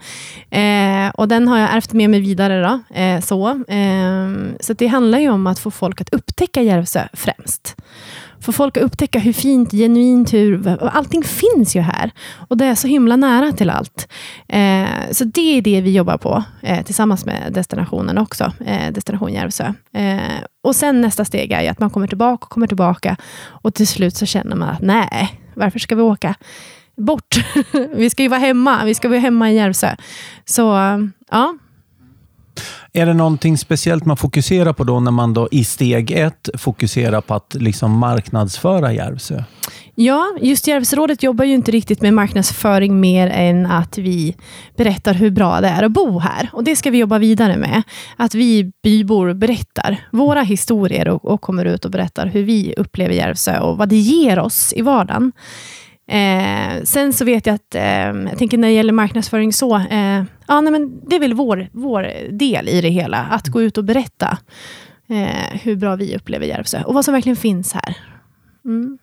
Eh, 0.50 1.10
och 1.14 1.28
Den 1.28 1.48
har 1.48 1.58
jag 1.58 1.74
ärvt 1.74 1.92
med 1.92 2.10
mig 2.10 2.20
vidare. 2.20 2.60
Då, 2.62 2.96
eh, 3.00 3.20
så 3.20 3.48
eh, 3.48 4.30
så 4.60 4.72
det 4.72 4.86
handlar 4.86 5.18
ju 5.18 5.30
om 5.30 5.46
att 5.46 5.58
få 5.58 5.70
folk 5.70 6.00
att 6.00 6.08
upptäcka 6.14 6.62
Järvsö 6.62 7.08
främst. 7.12 7.76
Få 8.40 8.52
folk 8.52 8.76
att 8.76 8.82
upptäcka 8.82 9.18
hur 9.18 9.32
fint, 9.32 9.72
genuint, 9.72 10.32
hur, 10.32 10.68
allting 10.92 11.22
finns 11.22 11.76
ju 11.76 11.80
här. 11.80 12.10
Och 12.48 12.56
det 12.56 12.64
är 12.64 12.74
så 12.74 12.88
himla 12.88 13.16
nära 13.16 13.52
till 13.52 13.70
allt. 13.70 14.08
Eh, 14.48 14.86
så 15.10 15.24
det 15.24 15.58
är 15.58 15.62
det 15.62 15.80
vi 15.80 15.92
jobbar 15.92 16.16
på 16.16 16.44
eh, 16.62 16.84
tillsammans 16.84 17.24
med 17.24 17.52
destinationen 17.52 18.18
också, 18.18 18.52
eh, 18.66 18.92
Destination 18.92 19.32
Järvsö. 19.32 19.72
Eh, 19.92 20.18
och 20.62 20.76
sen 20.76 21.00
nästa 21.00 21.24
steg 21.24 21.52
är 21.52 21.70
att 21.70 21.80
man 21.80 21.90
kommer 21.90 22.06
tillbaka 22.06 22.44
och 22.44 22.50
kommer 22.50 22.66
tillbaka 22.66 23.16
och 23.46 23.74
till 23.74 23.86
slut 23.86 24.16
så 24.16 24.26
känner 24.26 24.56
man 24.56 24.68
att 24.68 24.80
nej, 24.80 25.40
varför 25.54 25.78
ska 25.78 25.94
vi 25.94 26.02
åka 26.02 26.34
bort? 26.96 27.36
vi 27.94 28.10
ska 28.10 28.22
ju 28.22 28.28
vara 28.28 28.40
hemma. 28.40 28.84
Vi 28.84 28.94
ska 28.94 29.08
vara 29.08 29.18
hemma 29.18 29.50
i 29.50 29.56
Järvsö. 29.56 29.96
Så 30.44 30.62
ja, 31.30 31.54
är 32.96 33.06
det 33.06 33.14
någonting 33.14 33.58
speciellt 33.58 34.04
man 34.04 34.16
fokuserar 34.16 34.72
på 34.72 34.84
då 34.84 35.00
när 35.00 35.10
man 35.10 35.34
då 35.34 35.48
i 35.50 35.64
steg 35.64 36.10
ett 36.10 36.48
fokuserar 36.54 37.20
på 37.20 37.34
att 37.34 37.54
liksom 37.54 37.98
marknadsföra 37.98 38.92
Järvsö? 38.92 39.44
Ja, 39.94 40.36
just 40.40 40.66
Järvsörådet 40.66 41.22
jobbar 41.22 41.44
ju 41.44 41.54
inte 41.54 41.72
riktigt 41.72 42.02
med 42.02 42.14
marknadsföring 42.14 43.00
mer 43.00 43.30
än 43.30 43.66
att 43.66 43.98
vi 43.98 44.36
berättar 44.76 45.14
hur 45.14 45.30
bra 45.30 45.60
det 45.60 45.68
är 45.68 45.82
att 45.82 45.92
bo 45.92 46.18
här. 46.18 46.50
Och 46.52 46.64
Det 46.64 46.76
ska 46.76 46.90
vi 46.90 46.98
jobba 46.98 47.18
vidare 47.18 47.56
med. 47.56 47.82
Att 48.16 48.34
vi 48.34 48.72
bybor 48.82 49.34
berättar 49.34 50.08
våra 50.12 50.42
historier 50.42 51.08
och, 51.08 51.24
och 51.24 51.40
kommer 51.40 51.64
ut 51.64 51.84
och 51.84 51.90
berättar 51.90 52.26
hur 52.26 52.42
vi 52.42 52.74
upplever 52.76 53.14
Järvsö 53.14 53.58
och 53.58 53.78
vad 53.78 53.88
det 53.88 53.96
ger 53.96 54.38
oss 54.38 54.72
i 54.76 54.82
vardagen. 54.82 55.32
Eh, 56.08 56.82
sen 56.84 57.12
så 57.12 57.24
vet 57.24 57.46
jag 57.46 57.54
att, 57.54 57.74
eh, 57.74 57.82
jag 58.30 58.38
tänker 58.38 58.58
när 58.58 58.68
det 58.68 58.74
gäller 58.74 58.92
marknadsföring 58.92 59.52
så, 59.52 59.76
eh, 59.76 60.24
ja, 60.48 60.60
nej, 60.60 60.72
men 60.72 61.00
det 61.08 61.16
är 61.16 61.20
väl 61.20 61.34
vår, 61.34 61.68
vår 61.72 62.10
del 62.30 62.68
i 62.68 62.80
det 62.80 62.88
hela, 62.88 63.18
att 63.18 63.46
gå 63.48 63.62
ut 63.62 63.78
och 63.78 63.84
berätta 63.84 64.38
eh, 65.08 65.60
hur 65.62 65.76
bra 65.76 65.96
vi 65.96 66.16
upplever 66.16 66.46
Järvsö 66.46 66.82
och 66.82 66.94
vad 66.94 67.04
som 67.04 67.14
verkligen 67.14 67.36
finns 67.36 67.72
här. 67.72 67.96
Mm. 68.64 68.98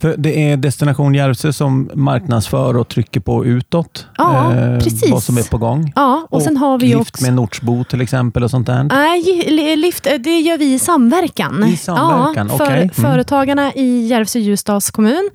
För 0.00 0.16
Det 0.16 0.50
är 0.50 0.56
Destination 0.56 1.14
Järvsö 1.14 1.52
som 1.52 1.90
marknadsför 1.94 2.76
och 2.76 2.88
trycker 2.88 3.20
på 3.20 3.44
utåt. 3.44 4.06
Ja, 4.16 4.54
eh, 4.54 4.78
precis. 4.78 5.10
Vad 5.10 5.22
som 5.22 5.38
är 5.38 5.50
på 5.50 5.58
gång. 5.58 5.92
Ja, 5.96 6.26
och, 6.30 6.36
och 6.36 6.42
sen 6.42 6.56
har 6.56 6.78
vi 6.78 6.86
Lift 6.86 7.00
också... 7.00 7.24
med 7.24 7.34
Nordsbo 7.34 7.84
till 7.84 8.00
exempel 8.00 8.44
och 8.44 8.50
sånt 8.50 8.66
där? 8.66 8.84
Nej, 8.84 9.76
Lift 9.76 10.04
det 10.04 10.40
gör 10.40 10.58
vi 10.58 10.74
i 10.74 10.78
samverkan. 10.78 11.64
I 11.64 11.76
samverkan, 11.76 12.48
ja, 12.50 12.56
för 12.56 12.64
okay. 12.64 12.82
mm. 12.82 12.90
Företagarna 12.90 13.72
i 13.72 14.06
Järvsö 14.06 14.38
Ljusdals 14.38 14.90
kommun, 14.90 15.30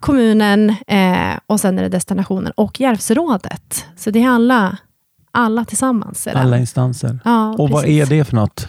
kommunen 0.00 0.74
eh, 0.86 1.38
och 1.46 1.60
sen 1.60 1.78
är 1.78 1.82
det 1.82 1.88
destinationen 1.88 2.52
och 2.56 2.80
Järvsörådet. 2.80 3.84
Så 3.96 4.10
det 4.10 4.22
är 4.22 4.28
alla, 4.28 4.76
alla 5.30 5.64
tillsammans. 5.64 6.26
Alla 6.26 6.58
instanser. 6.58 7.20
Ja, 7.24 7.50
och 7.50 7.56
precis. 7.56 7.74
vad 7.74 7.84
är 7.84 8.06
det 8.06 8.24
för 8.24 8.36
något? 8.36 8.68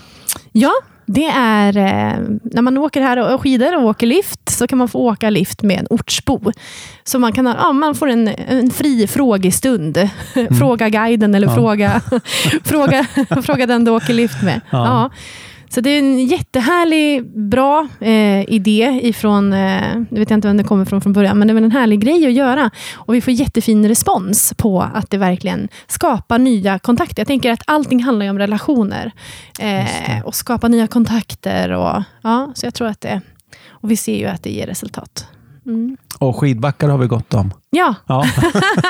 Ja, 0.51 0.71
det 1.09 1.25
är 1.25 1.77
eh, 1.77 2.19
när 2.43 2.61
man 2.61 2.77
åker 2.77 3.01
här 3.01 3.33
och 3.33 3.41
skidor 3.41 3.75
och 3.75 3.83
åker 3.83 4.07
lift, 4.07 4.49
så 4.49 4.67
kan 4.67 4.77
man 4.77 4.87
få 4.87 4.99
åka 4.99 5.29
lift 5.29 5.63
med 5.63 5.79
en 5.79 5.87
ortsbo. 5.89 6.51
Så 7.03 7.19
man, 7.19 7.33
kan, 7.33 7.45
ja, 7.45 7.71
man 7.71 7.95
får 7.95 8.07
en, 8.07 8.27
en 8.27 8.71
fri 8.71 9.07
frågestund. 9.07 9.97
Mm. 10.35 10.55
Fråga 10.55 10.89
guiden 10.89 11.35
eller 11.35 11.47
ja. 11.47 11.55
fråga, 11.55 12.01
fråga, 12.63 13.05
fråga 13.43 13.65
den 13.65 13.85
du 13.85 13.91
åker 13.91 14.13
lift 14.13 14.43
med. 14.43 14.61
Ja. 14.69 14.85
ja. 14.85 15.09
Så 15.69 15.81
det 15.81 15.89
är 15.89 15.99
en 15.99 16.25
jättehärlig, 16.25 17.25
bra 17.49 17.87
eh, 17.99 18.53
idé 18.53 18.99
ifrån, 19.03 19.53
eh, 19.53 19.95
jag 20.09 20.19
vet 20.19 20.31
inte 20.31 20.47
vem 20.47 20.57
det 20.57 20.63
kommer 20.63 20.85
från 20.85 21.01
från 21.01 21.13
början, 21.13 21.39
men 21.39 21.47
det 21.47 21.53
är 21.53 21.57
en 21.57 21.71
härlig 21.71 21.99
grej 21.99 22.25
att 22.25 22.33
göra. 22.33 22.71
Och 22.95 23.15
vi 23.15 23.21
får 23.21 23.33
jättefin 23.33 23.87
respons 23.87 24.53
på 24.57 24.81
att 24.81 25.09
det 25.09 25.17
verkligen 25.17 25.67
skapar 25.87 26.39
nya 26.39 26.79
kontakter. 26.79 27.21
Jag 27.21 27.27
tänker 27.27 27.51
att 27.51 27.63
allting 27.67 28.03
handlar 28.03 28.29
om 28.29 28.39
relationer. 28.39 29.11
Eh, 29.59 30.25
och 30.25 30.35
skapa 30.35 30.67
nya 30.67 30.87
kontakter. 30.87 31.69
Och, 31.71 32.03
ja, 32.21 32.51
så 32.55 32.65
jag 32.65 32.73
tror 32.73 32.87
att 32.87 33.01
det, 33.01 33.21
och 33.69 33.91
vi 33.91 33.97
ser 33.97 34.17
ju 34.17 34.25
att 34.25 34.43
det 34.43 34.49
ger 34.49 34.67
resultat. 34.67 35.27
Mm. 35.67 35.97
Och 36.19 36.35
skidbackar 36.35 36.89
har 36.89 36.97
vi 36.97 37.07
gott 37.07 37.33
om. 37.33 37.53
Ja. 37.69 37.95
ja. 38.07 38.25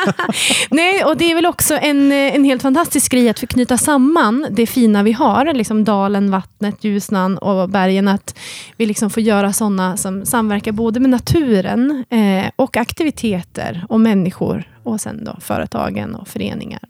Nej, 0.71 1.03
och 1.03 1.17
Det 1.17 1.31
är 1.31 1.35
väl 1.35 1.45
också 1.45 1.77
en, 1.77 2.11
en 2.11 2.43
helt 2.43 2.61
fantastisk 2.61 3.11
grej 3.11 3.29
att 3.29 3.39
förknyta 3.39 3.77
samman 3.77 4.47
det 4.51 4.65
fina 4.65 5.03
vi 5.03 5.11
har, 5.11 5.53
liksom 5.53 5.83
dalen, 5.83 6.31
vattnet, 6.31 6.83
Ljusnan 6.83 7.37
och 7.37 7.69
bergen. 7.69 8.07
Att 8.07 8.37
vi 8.77 8.85
liksom 8.85 9.09
får 9.09 9.23
göra 9.23 9.53
sådana 9.53 9.97
som 9.97 10.25
samverkar 10.25 10.71
både 10.71 10.99
med 10.99 11.09
naturen 11.09 12.05
eh, 12.09 12.45
och 12.55 12.77
aktiviteter 12.77 13.85
och 13.89 13.99
människor. 13.99 14.69
Och 14.83 15.01
sen 15.01 15.23
då 15.23 15.37
företagen 15.39 16.15
och 16.15 16.27
föreningar. 16.27 16.81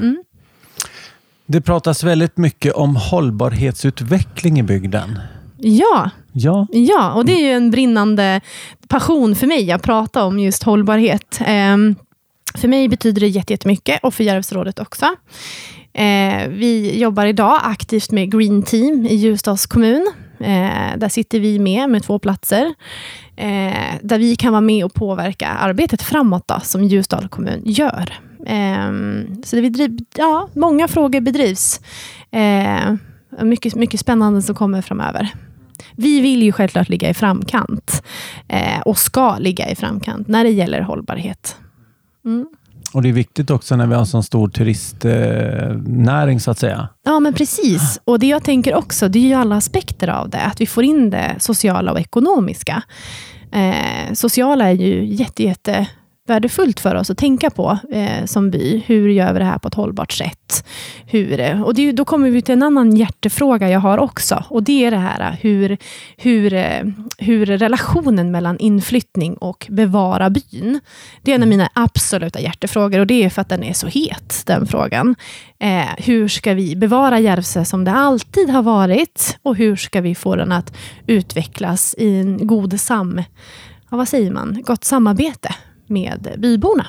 Mm. 0.00 0.22
Det 1.46 1.60
pratas 1.60 2.04
väldigt 2.04 2.36
mycket 2.36 2.74
om 2.74 2.96
hållbarhetsutveckling 2.96 4.58
i 4.58 4.62
bygden. 4.62 5.18
Ja. 5.56 6.10
Ja. 6.38 6.66
ja, 6.70 7.12
och 7.12 7.24
det 7.24 7.32
är 7.32 7.48
ju 7.48 7.52
en 7.52 7.70
brinnande 7.70 8.40
passion 8.88 9.34
för 9.34 9.46
mig 9.46 9.72
att 9.72 9.82
prata 9.82 10.24
om 10.24 10.38
just 10.38 10.62
hållbarhet. 10.62 11.40
Eh, 11.40 11.76
för 12.54 12.68
mig 12.68 12.88
betyder 12.88 13.20
det 13.20 13.28
jättemycket 13.28 14.00
och 14.02 14.14
för 14.14 14.24
Järvsrådet 14.24 14.78
också. 14.78 15.06
Eh, 15.92 16.48
vi 16.48 16.98
jobbar 17.00 17.26
idag 17.26 17.60
aktivt 17.62 18.10
med 18.10 18.32
Green 18.32 18.62
Team 18.62 19.06
i 19.06 19.14
Ljusdals 19.14 19.66
kommun. 19.66 20.12
Eh, 20.40 20.96
där 20.96 21.08
sitter 21.08 21.40
vi 21.40 21.58
med 21.58 21.90
med 21.90 22.02
två 22.04 22.18
platser. 22.18 22.74
Eh, 23.36 23.94
där 24.02 24.18
vi 24.18 24.36
kan 24.36 24.52
vara 24.52 24.60
med 24.60 24.84
och 24.84 24.94
påverka 24.94 25.48
arbetet 25.48 26.02
framåt 26.02 26.48
då, 26.48 26.60
som 26.62 26.84
Ljusdal 26.84 27.28
kommun 27.28 27.62
gör. 27.64 28.12
Ehm, 28.46 29.42
så 29.44 29.56
det 29.56 29.62
bedriv, 29.62 29.98
ja, 30.16 30.48
många 30.52 30.88
frågor 30.88 31.20
bedrivs. 31.20 31.80
Eh, 32.30 32.94
mycket, 33.42 33.74
mycket 33.74 34.00
spännande 34.00 34.42
som 34.42 34.54
kommer 34.54 34.82
framöver. 34.82 35.32
Vi 35.96 36.20
vill 36.20 36.42
ju 36.42 36.52
självklart 36.52 36.88
ligga 36.88 37.10
i 37.10 37.14
framkant 37.14 38.02
eh, 38.48 38.80
och 38.84 38.98
ska 38.98 39.38
ligga 39.38 39.70
i 39.70 39.74
framkant 39.74 40.28
när 40.28 40.44
det 40.44 40.50
gäller 40.50 40.80
hållbarhet. 40.80 41.56
Mm. 42.24 42.46
Och 42.92 43.02
Det 43.02 43.08
är 43.08 43.12
viktigt 43.12 43.50
också 43.50 43.76
när 43.76 43.86
vi 43.86 43.94
har 43.94 44.00
en 44.00 44.06
så 44.06 44.22
stor 44.22 44.48
turistnäring, 44.48 46.40
så 46.40 46.50
att 46.50 46.58
säga. 46.58 46.88
Ja, 47.04 47.20
men 47.20 47.34
precis. 47.34 48.00
Och 48.04 48.18
Det 48.18 48.26
jag 48.26 48.44
tänker 48.44 48.74
också, 48.74 49.08
det 49.08 49.18
är 49.18 49.28
ju 49.28 49.34
alla 49.34 49.56
aspekter 49.56 50.08
av 50.08 50.30
det. 50.30 50.40
Att 50.40 50.60
vi 50.60 50.66
får 50.66 50.84
in 50.84 51.10
det 51.10 51.36
sociala 51.38 51.92
och 51.92 52.00
ekonomiska. 52.00 52.82
Eh, 53.52 54.12
sociala 54.14 54.70
är 54.70 54.74
ju 54.74 55.04
jätte, 55.04 55.42
jätte 55.42 55.86
värdefullt 56.26 56.80
för 56.80 56.94
oss 56.94 57.10
att 57.10 57.18
tänka 57.18 57.50
på 57.50 57.78
eh, 57.92 58.24
som 58.24 58.50
by. 58.50 58.82
Hur 58.86 59.08
gör 59.08 59.32
vi 59.32 59.38
det 59.38 59.44
här 59.44 59.58
på 59.58 59.68
ett 59.68 59.74
hållbart 59.74 60.12
sätt? 60.12 60.66
Hur, 61.06 61.40
eh, 61.40 61.62
och 61.62 61.74
det, 61.74 61.92
då 61.92 62.04
kommer 62.04 62.30
vi 62.30 62.42
till 62.42 62.52
en 62.52 62.62
annan 62.62 62.96
hjärtefråga 62.96 63.70
jag 63.70 63.80
har 63.80 63.98
också. 63.98 64.44
Och 64.48 64.62
Det 64.62 64.84
är 64.84 64.90
det 64.90 64.96
här 64.96 65.20
eh, 65.20 65.38
hur, 65.40 65.78
hur, 66.16 66.54
eh, 66.54 66.82
hur 67.18 67.46
relationen 67.46 68.30
mellan 68.30 68.58
inflyttning 68.58 69.34
och 69.34 69.66
bevara 69.70 70.30
byn. 70.30 70.80
Det 71.22 71.30
är 71.30 71.34
en 71.34 71.42
av 71.42 71.48
mina 71.48 71.68
absoluta 71.72 72.40
hjärtefrågor 72.40 73.00
och 73.00 73.06
det 73.06 73.24
är 73.24 73.30
för 73.30 73.42
att 73.42 73.48
den 73.48 73.62
är 73.62 73.72
så 73.72 73.86
het, 73.86 74.42
den 74.46 74.66
frågan. 74.66 75.16
Eh, 75.58 75.88
hur 75.98 76.28
ska 76.28 76.54
vi 76.54 76.76
bevara 76.76 77.20
Järvsö 77.20 77.64
som 77.64 77.84
det 77.84 77.92
alltid 77.92 78.50
har 78.50 78.62
varit? 78.62 79.38
Och 79.42 79.56
hur 79.56 79.76
ska 79.76 80.00
vi 80.00 80.14
få 80.14 80.36
den 80.36 80.52
att 80.52 80.76
utvecklas 81.06 81.94
i 81.98 82.20
en 82.20 82.46
god 82.46 82.80
sam... 82.80 83.22
vad 83.88 84.08
säger 84.08 84.30
man? 84.30 84.62
Gott 84.66 84.84
samarbete 84.84 85.54
med 85.86 86.36
byborna. 86.38 86.86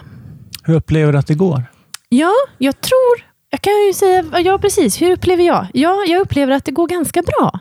Hur 0.63 0.73
upplever 0.73 1.13
du 1.13 1.19
att 1.19 1.27
det 1.27 1.35
går? 1.35 1.63
Ja, 2.09 2.33
jag 2.57 2.81
tror... 2.81 3.27
Jag 3.49 3.61
kan 3.61 3.73
ju 3.87 3.93
säga, 3.93 4.39
ja 4.39 4.57
precis, 4.57 5.01
hur 5.01 5.11
upplever 5.11 5.43
jag? 5.43 5.67
Ja, 5.73 6.05
jag 6.07 6.21
upplever 6.21 6.53
att 6.53 6.65
det 6.65 6.71
går 6.71 6.87
ganska 6.87 7.21
bra. 7.21 7.59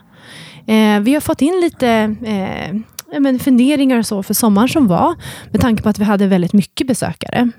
Eh, 0.67 0.99
vi 0.99 1.13
har 1.13 1.21
fått 1.21 1.41
in 1.41 1.59
lite 1.61 2.15
eh, 2.23 2.75
men 3.19 3.39
funderingar 3.39 3.97
och 3.97 4.05
så 4.05 4.23
för 4.23 4.33
sommaren 4.33 4.69
som 4.69 4.87
var, 4.87 5.15
med 5.51 5.61
tanke 5.61 5.83
på 5.83 5.89
att 5.89 5.99
vi 5.99 6.03
hade 6.03 6.27
väldigt 6.27 6.53
mycket 6.53 6.87
besökare. 6.87 7.51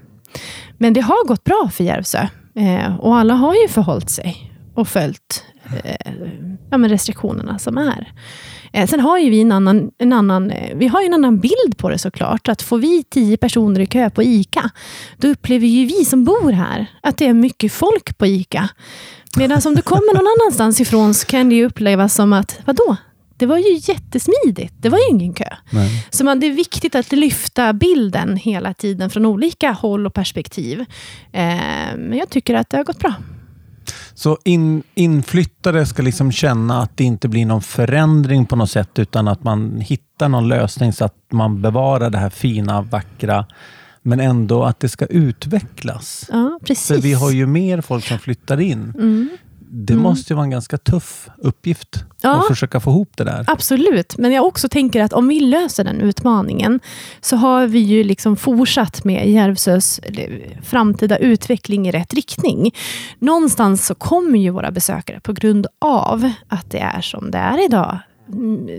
Men 0.78 0.92
det 0.92 1.00
har 1.00 1.26
gått 1.28 1.44
bra 1.44 1.70
för 1.72 1.84
Järvsö 1.84 2.28
eh, 2.54 2.96
och 2.96 3.16
alla 3.16 3.34
har 3.34 3.54
ju 3.54 3.68
förhållit 3.68 4.10
sig 4.10 4.52
och 4.74 4.88
följt 4.88 5.44
eh, 5.84 6.12
ja, 6.70 6.78
restriktionerna 6.78 7.58
som 7.58 7.78
är. 7.78 8.12
Eh, 8.72 8.86
sen 8.86 9.00
har 9.00 9.18
ju 9.18 9.30
vi 9.30 9.40
en 9.40 9.52
annan, 9.52 9.90
en 9.98 10.12
annan, 10.12 10.50
eh, 10.50 10.76
vi 10.76 10.86
har 10.86 11.06
en 11.06 11.14
annan 11.14 11.38
bild 11.38 11.76
på 11.76 11.88
det 11.88 11.98
såklart. 11.98 12.48
Att 12.48 12.62
får 12.62 12.78
vi 12.78 13.04
tio 13.10 13.36
personer 13.36 13.80
i 13.80 13.86
kö 13.86 14.10
på 14.10 14.22
ICA, 14.22 14.70
då 15.16 15.28
upplever 15.28 15.66
ju 15.66 15.86
vi 15.86 16.04
som 16.04 16.24
bor 16.24 16.52
här 16.52 16.86
att 17.02 17.16
det 17.16 17.26
är 17.26 17.34
mycket 17.34 17.72
folk 17.72 18.18
på 18.18 18.26
ICA. 18.26 18.68
Medan 19.36 19.60
om 19.66 19.74
du 19.74 19.82
kommer 19.82 20.14
någon 20.14 20.26
annanstans 20.40 20.80
ifrån 20.80 21.14
så 21.14 21.26
kan 21.26 21.48
det 21.48 21.54
ju 21.54 21.66
upplevas 21.66 22.14
som 22.14 22.32
att, 22.32 22.60
vadå? 22.64 22.96
Det 23.36 23.46
var 23.46 23.58
ju 23.58 23.80
jättesmidigt. 23.82 24.74
Det 24.78 24.88
var 24.88 24.98
ju 24.98 25.04
ingen 25.10 25.34
kö. 25.34 25.48
Nej. 25.70 26.06
Så 26.10 26.24
man, 26.24 26.40
det 26.40 26.46
är 26.46 26.52
viktigt 26.52 26.94
att 26.94 27.12
lyfta 27.12 27.72
bilden 27.72 28.36
hela 28.36 28.74
tiden 28.74 29.10
från 29.10 29.26
olika 29.26 29.70
håll 29.70 30.06
och 30.06 30.14
perspektiv. 30.14 30.80
Eh, 31.32 31.46
men 31.96 32.12
jag 32.12 32.30
tycker 32.30 32.54
att 32.54 32.70
det 32.70 32.76
har 32.76 32.84
gått 32.84 32.98
bra. 32.98 33.14
Så 34.18 34.38
in, 34.44 34.82
inflyttare 34.94 35.86
ska 35.86 36.02
liksom 36.02 36.32
känna 36.32 36.82
att 36.82 36.96
det 36.96 37.04
inte 37.04 37.28
blir 37.28 37.46
någon 37.46 37.62
förändring 37.62 38.46
på 38.46 38.56
något 38.56 38.70
sätt, 38.70 38.98
utan 38.98 39.28
att 39.28 39.44
man 39.44 39.80
hittar 39.80 40.28
någon 40.28 40.48
lösning 40.48 40.92
så 40.92 41.04
att 41.04 41.16
man 41.32 41.62
bevarar 41.62 42.10
det 42.10 42.18
här 42.18 42.30
fina, 42.30 42.82
vackra, 42.82 43.46
men 44.02 44.20
ändå 44.20 44.64
att 44.64 44.80
det 44.80 44.88
ska 44.88 45.06
utvecklas. 45.06 46.28
Ja, 46.32 46.58
precis. 46.66 46.86
För 46.86 46.98
vi 46.98 47.12
har 47.12 47.30
ju 47.30 47.46
mer 47.46 47.80
folk 47.80 48.04
som 48.04 48.18
flyttar 48.18 48.60
in. 48.60 48.94
Mm 48.98 49.28
det 49.70 49.92
mm. 49.92 50.02
måste 50.02 50.32
ju 50.32 50.34
vara 50.34 50.44
en 50.44 50.50
ganska 50.50 50.78
tuff 50.78 51.28
uppgift 51.38 52.04
ja, 52.20 52.40
att 52.40 52.46
försöka 52.46 52.80
få 52.80 52.90
ihop 52.90 53.16
det 53.16 53.24
där. 53.24 53.44
Absolut, 53.46 54.18
men 54.18 54.32
jag 54.32 54.46
också 54.46 54.68
tänker 54.68 55.02
att 55.02 55.12
om 55.12 55.28
vi 55.28 55.40
löser 55.40 55.84
den 55.84 56.00
utmaningen, 56.00 56.80
så 57.20 57.36
har 57.36 57.66
vi 57.66 57.78
ju 57.78 58.04
liksom 58.04 58.36
fortsatt 58.36 59.04
med 59.04 59.30
Järvsös 59.30 60.00
framtida 60.62 61.16
utveckling 61.16 61.88
i 61.88 61.90
rätt 61.90 62.14
riktning. 62.14 62.74
Någonstans 63.18 63.86
så 63.86 63.94
kommer 63.94 64.38
ju 64.38 64.50
våra 64.50 64.70
besökare, 64.70 65.20
på 65.20 65.32
grund 65.32 65.66
av 65.78 66.32
att 66.48 66.70
det 66.70 66.80
är 66.80 67.00
som 67.00 67.30
det 67.30 67.38
är 67.38 67.64
idag, 67.64 67.98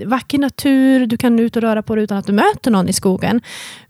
vacker 0.06 0.40
natur, 0.40 1.06
du 1.06 1.18
kan 1.18 1.40
ut 1.40 1.56
och 1.56 1.62
röra 1.62 1.84
på 1.84 1.96
dig 1.96 2.04
utan 2.04 2.18
att 2.18 2.26
du 2.26 2.34
möter 2.34 2.72
någon 2.72 2.90
i 2.90 2.94
skogen. 2.94 3.42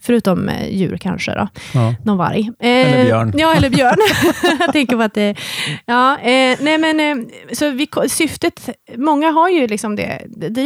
Förutom 0.02 0.50
eh, 0.50 0.70
djur 0.70 0.98
kanske, 0.98 1.32
då. 1.32 1.48
Ja. 1.74 1.96
någon 2.04 2.18
varg. 2.18 2.52
Eh, 2.60 2.70
eller 2.70 3.06
björn. 3.06 3.34
Ja, 3.38 3.56
eller 3.56 3.70
björn. 3.70 3.98
jag 4.60 4.74
tänker 4.74 4.96
på 4.96 5.02
att 5.02 5.14
det... 5.14 5.36
Ja, 5.86 6.18
eh, 6.18 6.58
nej 6.62 6.78
men, 6.78 7.00
eh, 7.00 7.26
så 7.52 7.70
vi, 7.70 7.90
syftet, 8.10 8.70
många 8.96 9.32
har 9.32 9.50
ju 9.50 9.68
liksom 9.68 9.96
det, 9.96 10.22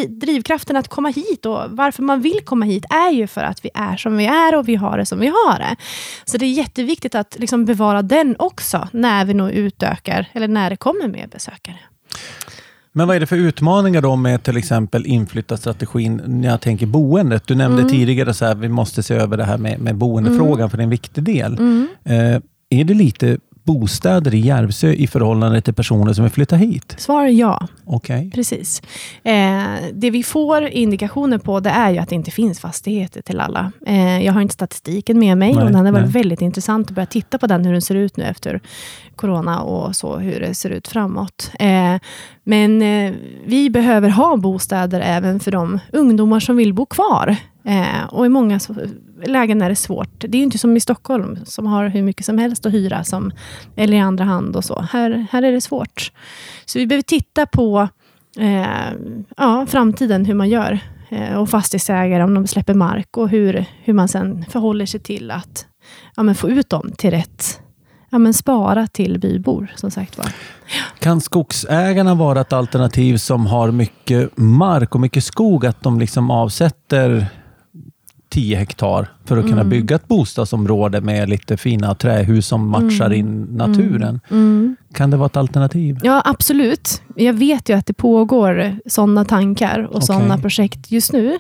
drivkraften 0.08 0.76
att 0.76 0.88
komma 0.88 1.10
hit 1.10 1.46
och 1.46 1.62
varför 1.70 2.04
man 2.04 2.22
vill 2.22 2.40
komma 2.46 2.66
hit 2.66 2.86
är 2.90 3.12
ju 3.12 3.28
för 3.28 3.42
att 3.42 3.66
vi 3.66 3.70
är 3.74 3.98
som 3.98 4.18
vi 4.18 4.26
är 4.26 4.56
och 4.56 4.70
vi 4.70 4.76
har 4.76 4.98
det 4.98 5.06
som 5.06 5.20
vi 5.20 5.28
har 5.28 5.60
det. 5.60 5.76
Så 6.26 6.38
det 6.38 6.46
är 6.46 6.52
jätteviktigt 6.52 7.16
att 7.16 7.36
liksom 7.40 7.66
bevara 7.66 8.02
den 8.02 8.36
också, 8.40 8.88
när 8.92 9.26
vi 9.26 9.34
nu 9.34 9.52
utökar, 9.52 10.26
eller 10.34 10.48
när 10.48 10.70
det 10.70 10.78
kommer 10.78 11.08
mer 11.08 11.28
besökare. 11.28 11.80
Men 12.96 13.08
vad 13.08 13.16
är 13.16 13.20
det 13.20 13.26
för 13.26 13.38
utmaningar 13.38 14.02
då 14.02 14.16
med 14.16 14.44
till 14.44 14.58
exempel 14.58 15.06
inflyttarstrategin 15.06 16.22
när 16.26 16.50
jag 16.50 16.62
tänker 16.62 16.86
boendet? 16.86 17.48
Du 17.48 17.56
nämnde 17.56 17.82
mm. 17.82 17.92
tidigare 17.92 18.52
att 18.52 18.58
vi 18.58 18.70
måste 18.70 19.04
se 19.04 19.14
över 19.14 19.38
det 19.38 19.44
här 19.44 19.58
med, 19.58 19.80
med 19.80 19.96
boendefrågan, 19.96 20.60
mm. 20.60 20.70
för 20.70 20.78
det 20.78 20.82
är 20.82 20.86
en 20.86 20.90
viktig 20.90 21.24
del. 21.24 21.54
Mm. 21.54 21.88
Eh, 22.04 22.42
är 22.70 22.84
det 22.84 22.94
lite 22.94 23.38
bostäder 23.64 24.36
i 24.36 24.40
Järvsö 24.40 24.92
i 24.92 25.08
förhållande 25.08 25.62
till 25.62 25.74
personer 25.74 26.14
som 26.14 26.24
vill 26.24 26.32
flytta 26.32 26.56
hit? 26.56 26.96
Svar 26.98 27.26
ja. 27.26 27.68
Okay. 27.86 28.32
Precis. 28.32 28.82
Eh, 29.24 29.64
det 29.94 30.10
vi 30.10 30.24
får 30.24 30.64
indikationer 30.64 31.38
på 31.38 31.60
det 31.60 31.70
är 31.70 31.92
ju 31.92 31.98
att 31.98 32.10
det 32.10 32.16
inte 32.16 32.32
finns 32.32 32.60
fastigheter 32.60 33.22
till 33.22 33.40
alla. 33.40 33.72
Eh, 33.86 34.26
jag 34.26 34.34
har 34.34 34.42
inte 34.42 34.54
statistiken 34.54 35.20
med 35.20 35.38
mig 35.38 35.54
nej, 35.54 35.64
och 35.64 35.72
det 35.72 35.78
hade 35.78 35.92
varit 35.92 36.10
väldigt 36.16 36.42
intressant 36.42 36.88
att 36.88 36.96
börja 36.96 37.06
titta 37.06 37.38
på 37.38 37.48
den, 37.48 37.66
hur 37.66 37.72
den 37.72 37.82
ser 37.82 37.96
ut 37.96 38.18
nu 38.18 38.24
efter 38.24 38.62
corona 39.16 39.62
och 39.62 39.96
så, 39.96 40.18
hur 40.18 40.40
det 40.40 40.56
ser 40.56 40.70
ut 40.70 40.88
framåt. 40.88 41.52
Eh, 41.60 41.96
men 42.44 42.82
eh, 42.82 43.14
vi 43.46 43.70
behöver 43.70 44.10
ha 44.10 44.38
bostäder 44.38 45.02
även 45.02 45.40
för 45.40 45.52
de 45.52 45.80
ungdomar 45.92 46.40
som 46.40 46.58
vill 46.58 46.74
bo 46.74 46.86
kvar. 46.86 47.36
Eh, 47.66 48.04
och 48.10 48.26
i 48.26 48.30
många 48.30 48.60
lägen 49.26 49.62
är 49.62 49.70
det 49.70 49.76
svårt. 49.76 50.26
Det 50.28 50.38
är 50.38 50.42
inte 50.42 50.58
som 50.58 50.78
i 50.78 50.80
Stockholm, 50.80 51.38
som 51.46 51.66
har 51.66 51.88
hur 51.88 52.02
mycket 52.02 52.26
som 52.26 52.38
helst 52.38 52.66
att 52.66 52.74
hyra, 52.74 53.04
som, 53.04 53.32
eller 53.76 53.98
i 53.98 54.00
andra 54.00 54.24
hand. 54.24 54.56
och 54.56 54.66
så. 54.66 54.82
Här, 54.92 55.28
här 55.32 55.44
är 55.44 55.52
det 55.52 55.62
svårt. 55.62 56.12
Så 56.66 56.80
vi 56.80 56.88
behöver 56.88 57.04
titta 57.04 57.46
på 57.46 57.88
eh, 58.40 58.92
ja, 59.38 59.66
framtiden, 59.66 60.26
hur 60.26 60.34
man 60.34 60.50
gör. 60.50 60.80
Eh, 61.10 61.36
och 61.36 61.50
fastighetsägare, 61.50 62.24
om 62.24 62.34
de 62.34 62.48
släpper 62.48 62.74
mark 62.74 63.18
och 63.18 63.30
hur, 63.30 63.66
hur 63.84 63.94
man 63.94 64.08
sen 64.08 64.46
förhåller 64.50 64.86
sig 64.86 65.00
till 65.00 65.32
att 65.32 65.66
ja, 66.16 66.24
men 66.24 66.36
få 66.36 66.50
ut 66.50 66.70
dem 66.70 66.92
till 66.98 67.12
rätt 67.12 67.63
ja, 68.14 68.20
men 68.20 68.34
spara 68.34 68.88
till 68.88 69.20
bybor, 69.20 69.72
som 69.76 69.92
sagt 69.92 70.18
var. 70.18 70.28
Kan 71.00 71.22
skogsägarna 71.22 72.16
vara 72.16 72.42
ett 72.42 72.54
alternativ 72.54 73.18
som 73.18 73.46
har 73.46 73.72
mycket 73.72 74.38
mark 74.38 74.96
och 74.96 75.02
mycket 75.02 75.24
skog? 75.24 75.66
Att 75.66 75.82
de 75.82 76.00
liksom 76.00 76.32
avsätter 76.32 77.28
10 78.30 78.58
hektar 78.58 79.08
för 79.26 79.38
att 79.38 79.44
mm. 79.44 79.50
kunna 79.50 79.64
bygga 79.64 79.96
ett 79.96 80.08
bostadsområde 80.08 81.02
med 81.02 81.30
lite 81.30 81.58
fina 81.58 81.96
trähus 81.96 82.48
som 82.48 82.70
matchar 82.70 83.06
mm. 83.06 83.20
in 83.20 83.42
naturen. 83.52 84.20
Mm. 84.30 84.44
mm. 84.44 84.76
Kan 84.94 85.10
det 85.10 85.18
vara 85.18 85.26
ett 85.26 85.38
alternativ? 85.38 86.00
Ja, 86.04 86.22
absolut. 86.26 87.02
Jag 87.16 87.34
vet 87.34 87.70
ju 87.70 87.74
att 87.74 87.86
det 87.86 87.94
pågår 87.94 88.76
sådana 88.86 89.26
tankar 89.26 89.80
och 89.84 89.96
okay. 89.96 90.06
sådana 90.06 90.38
projekt 90.38 90.92
just 90.92 91.14
nu. 91.14 91.40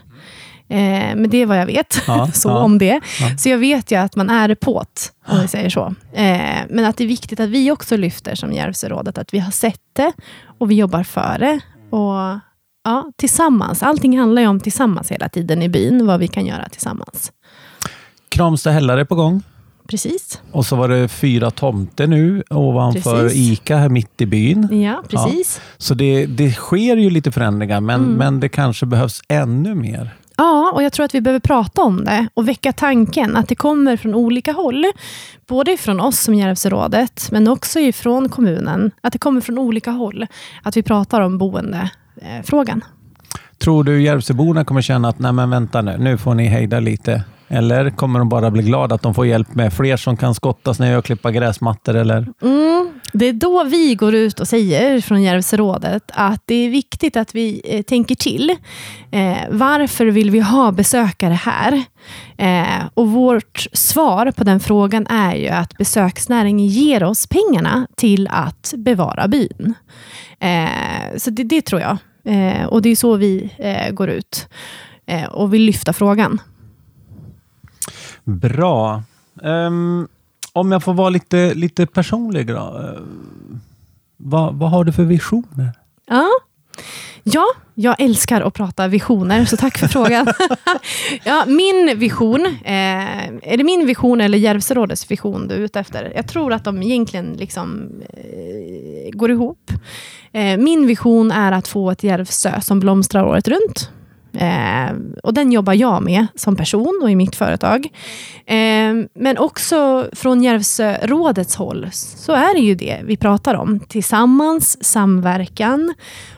Eh, 0.73 1.15
men 1.15 1.29
det 1.29 1.37
är 1.37 1.45
vad 1.45 1.57
jag 1.57 1.65
vet, 1.65 2.01
ja, 2.07 2.31
så 2.33 2.49
ja, 2.49 2.57
om 2.57 2.77
det. 2.77 3.01
Ja. 3.19 3.37
Så 3.37 3.49
jag 3.49 3.57
vet 3.57 3.91
ju 3.91 3.95
att 3.95 4.15
man 4.15 4.29
är 4.29 4.55
på't, 4.55 5.11
om 5.27 5.41
vi 5.41 5.47
säger 5.47 5.69
så. 5.69 5.95
Eh, 6.13 6.59
men 6.69 6.85
att 6.85 6.97
det 6.97 7.03
är 7.03 7.07
viktigt 7.07 7.39
att 7.39 7.49
vi 7.49 7.71
också 7.71 7.97
lyfter 7.97 8.35
som 8.35 8.53
Järvsörådet, 8.53 9.17
att 9.17 9.33
vi 9.33 9.39
har 9.39 9.51
sett 9.51 9.81
det 9.93 10.11
och 10.57 10.71
vi 10.71 10.75
jobbar 10.75 11.03
för 11.03 11.37
det. 11.39 11.59
Och 11.95 12.39
ja, 12.83 13.11
tillsammans. 13.15 13.83
Allting 13.83 14.19
handlar 14.19 14.41
ju 14.41 14.47
om 14.47 14.59
tillsammans 14.59 15.11
hela 15.11 15.29
tiden 15.29 15.61
i 15.61 15.69
byn, 15.69 16.07
vad 16.07 16.19
vi 16.19 16.27
kan 16.27 16.45
göra 16.45 16.69
tillsammans. 16.69 17.31
Kramsta 18.29 18.71
hällar 18.71 18.97
är 18.97 19.05
på 19.05 19.15
gång. 19.15 19.43
Precis. 19.87 20.41
Och 20.51 20.65
så 20.65 20.75
var 20.75 20.87
det 20.87 21.07
fyra 21.07 21.51
tomter 21.51 22.07
nu 22.07 22.43
ovanför 22.49 23.23
precis. 23.23 23.51
ICA 23.51 23.77
här 23.77 23.89
mitt 23.89 24.21
i 24.21 24.25
byn. 24.25 24.81
Ja, 24.81 25.03
precis. 25.09 25.61
Ja. 25.61 25.73
Så 25.77 25.93
det, 25.93 26.25
det 26.25 26.51
sker 26.51 26.97
ju 26.97 27.09
lite 27.09 27.31
förändringar, 27.31 27.81
men, 27.81 28.03
mm. 28.03 28.13
men 28.13 28.39
det 28.39 28.49
kanske 28.49 28.85
behövs 28.85 29.21
ännu 29.27 29.75
mer. 29.75 30.15
Ja, 30.37 30.71
och 30.73 30.83
jag 30.83 30.93
tror 30.93 31.05
att 31.05 31.15
vi 31.15 31.21
behöver 31.21 31.39
prata 31.39 31.81
om 31.81 32.05
det 32.05 32.27
och 32.33 32.47
väcka 32.47 32.73
tanken 32.73 33.35
att 33.35 33.47
det 33.47 33.55
kommer 33.55 33.97
från 33.97 34.15
olika 34.15 34.51
håll. 34.51 34.85
Både 35.47 35.77
från 35.77 35.99
oss 35.99 36.19
som 36.19 36.33
Järvsörådet, 36.33 37.27
men 37.31 37.47
också 37.47 37.79
ifrån 37.79 38.29
kommunen. 38.29 38.91
Att 39.01 39.13
det 39.13 39.19
kommer 39.19 39.41
från 39.41 39.57
olika 39.57 39.91
håll. 39.91 40.27
Att 40.63 40.77
vi 40.77 40.83
pratar 40.83 41.21
om 41.21 41.37
boendefrågan. 41.37 42.83
Tror 43.57 43.83
du 43.83 44.01
Järvsöborna 44.01 44.65
kommer 44.65 44.81
känna 44.81 45.09
att, 45.09 45.19
nej 45.19 45.33
men 45.33 45.49
vänta 45.49 45.81
nu, 45.81 45.97
nu 45.97 46.17
får 46.17 46.33
ni 46.35 46.45
hejda 46.45 46.79
lite? 46.79 47.23
Eller 47.47 47.89
kommer 47.89 48.19
de 48.19 48.29
bara 48.29 48.51
bli 48.51 48.63
glada 48.63 48.95
att 48.95 49.01
de 49.01 49.13
får 49.13 49.25
hjälp 49.25 49.55
med 49.55 49.73
fler 49.73 49.97
som 49.97 50.17
kan 50.17 50.35
skotta 50.35 50.73
snö 50.73 50.97
och 50.97 51.05
klippa 51.05 51.31
gräsmattor? 51.31 51.95
Eller? 51.95 52.27
Mm, 52.41 52.92
det 53.13 53.25
är 53.25 53.33
då 53.33 53.63
vi 53.63 53.95
går 53.95 54.15
ut 54.15 54.39
och 54.39 54.47
säger 54.47 55.01
från 55.01 55.23
Järvsörådet 55.23 56.11
att 56.13 56.41
det 56.45 56.55
är 56.55 56.69
viktigt 56.69 57.17
att 57.17 57.35
vi 57.35 57.61
eh, 57.65 57.81
tänker 57.81 58.15
till. 58.15 58.49
Eh, 59.11 59.37
varför 59.49 60.05
vill 60.05 60.31
vi 60.31 60.39
ha 60.39 60.71
besökare 60.71 61.33
här? 61.33 61.83
Eh, 62.37 62.85
och 62.93 63.07
Vårt 63.07 63.67
svar 63.73 64.31
på 64.31 64.43
den 64.43 64.59
frågan 64.59 65.07
är 65.07 65.35
ju 65.35 65.47
att 65.47 65.77
besöksnäringen 65.77 66.67
ger 66.67 67.03
oss 67.03 67.27
pengarna 67.27 67.87
till 67.95 68.27
att 68.31 68.73
bevara 68.77 69.27
byn. 69.27 69.73
Eh, 70.39 71.17
så 71.17 71.29
det, 71.29 71.43
det, 71.43 71.61
tror 71.61 71.81
jag. 71.81 71.97
Eh, 72.25 72.65
och 72.65 72.81
det 72.81 72.89
är 72.89 72.95
så 72.95 73.15
vi 73.15 73.51
eh, 73.57 73.91
går 73.93 74.09
ut 74.09 74.47
eh, 75.05 75.25
och 75.25 75.53
vill 75.53 75.61
lyfta 75.61 75.93
frågan. 75.93 76.41
Bra. 78.23 79.03
Um, 79.41 80.07
om 80.53 80.71
jag 80.71 80.83
får 80.83 80.93
vara 80.93 81.09
lite, 81.09 81.53
lite 81.53 81.85
personlig 81.85 82.47
då. 82.47 82.53
Uh, 82.53 83.01
vad, 84.17 84.55
vad 84.55 84.71
har 84.71 84.83
du 84.83 84.91
för 84.91 85.03
visioner? 85.03 85.71
Ja. 86.05 86.29
Ja, 87.23 87.45
jag 87.75 87.95
älskar 87.99 88.41
att 88.41 88.53
prata 88.53 88.87
visioner, 88.87 89.45
så 89.45 89.57
tack 89.57 89.77
för 89.77 89.87
frågan. 89.87 90.27
ja, 91.23 91.43
min 91.47 91.99
vision, 91.99 92.45
eh, 92.45 93.27
är 93.41 93.57
det 93.57 93.63
min 93.63 93.85
vision 93.85 94.21
eller 94.21 94.37
Järvsörådets 94.37 95.11
vision 95.11 95.47
du 95.47 95.55
är 95.55 95.59
ute 95.59 95.79
efter? 95.79 96.11
Jag 96.15 96.27
tror 96.27 96.53
att 96.53 96.63
de 96.63 96.83
egentligen 96.83 97.33
liksom, 97.33 97.91
eh, 98.09 99.11
går 99.11 99.31
ihop. 99.31 99.71
Eh, 100.31 100.57
min 100.57 100.87
vision 100.87 101.31
är 101.31 101.51
att 101.51 101.67
få 101.67 101.91
ett 101.91 102.03
Järvsö 102.03 102.61
som 102.61 102.79
blomstrar 102.79 103.23
året 103.23 103.47
runt. 103.47 103.89
Eh, 104.33 104.95
och 105.23 105.33
den 105.33 105.51
jobbar 105.51 105.73
jag 105.73 106.03
med 106.03 106.27
som 106.35 106.55
person 106.55 106.99
och 107.03 107.11
i 107.11 107.15
mitt 107.15 107.35
företag. 107.35 107.87
Eh, 108.45 108.93
men 109.15 109.37
också 109.37 110.09
från 110.13 110.43
Järvsörådets 110.43 111.55
håll 111.55 111.87
så 111.93 112.31
är 112.31 112.53
det 112.53 112.59
ju 112.59 112.75
det 112.75 113.01
vi 113.03 113.17
pratar 113.17 113.55
om. 113.55 113.79
Tillsammans, 113.79 114.83
samverkan, 114.83 115.93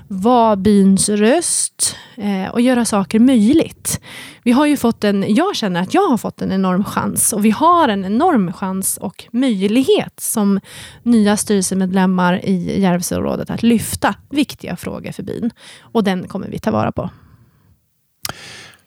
vara 0.07 0.55
byns 0.55 1.09
röst 1.09 1.95
eh, 2.17 2.53
och 2.53 2.61
göra 2.61 2.85
saker 2.85 3.19
möjligt. 3.19 4.01
Vi 4.43 4.51
har 4.51 4.65
ju 4.65 4.77
fått 4.77 5.03
en, 5.03 5.25
jag 5.27 5.55
känner 5.55 5.81
att 5.81 5.93
jag 5.93 6.07
har 6.07 6.17
fått 6.17 6.41
en 6.41 6.51
enorm 6.51 6.83
chans 6.83 7.33
och 7.33 7.45
vi 7.45 7.51
har 7.51 7.87
en 7.87 8.05
enorm 8.05 8.53
chans 8.53 8.97
och 8.97 9.25
möjlighet 9.31 10.19
som 10.19 10.59
nya 11.03 11.37
styrelsemedlemmar 11.37 12.45
i 12.45 12.81
Järvsörådet 12.81 13.49
att 13.49 13.63
lyfta 13.63 14.15
viktiga 14.29 14.75
frågor 14.75 15.11
för 15.11 15.23
byn. 15.23 15.51
Och 15.81 16.03
den 16.03 16.27
kommer 16.27 16.47
vi 16.47 16.59
ta 16.59 16.71
vara 16.71 16.91
på. 16.91 17.09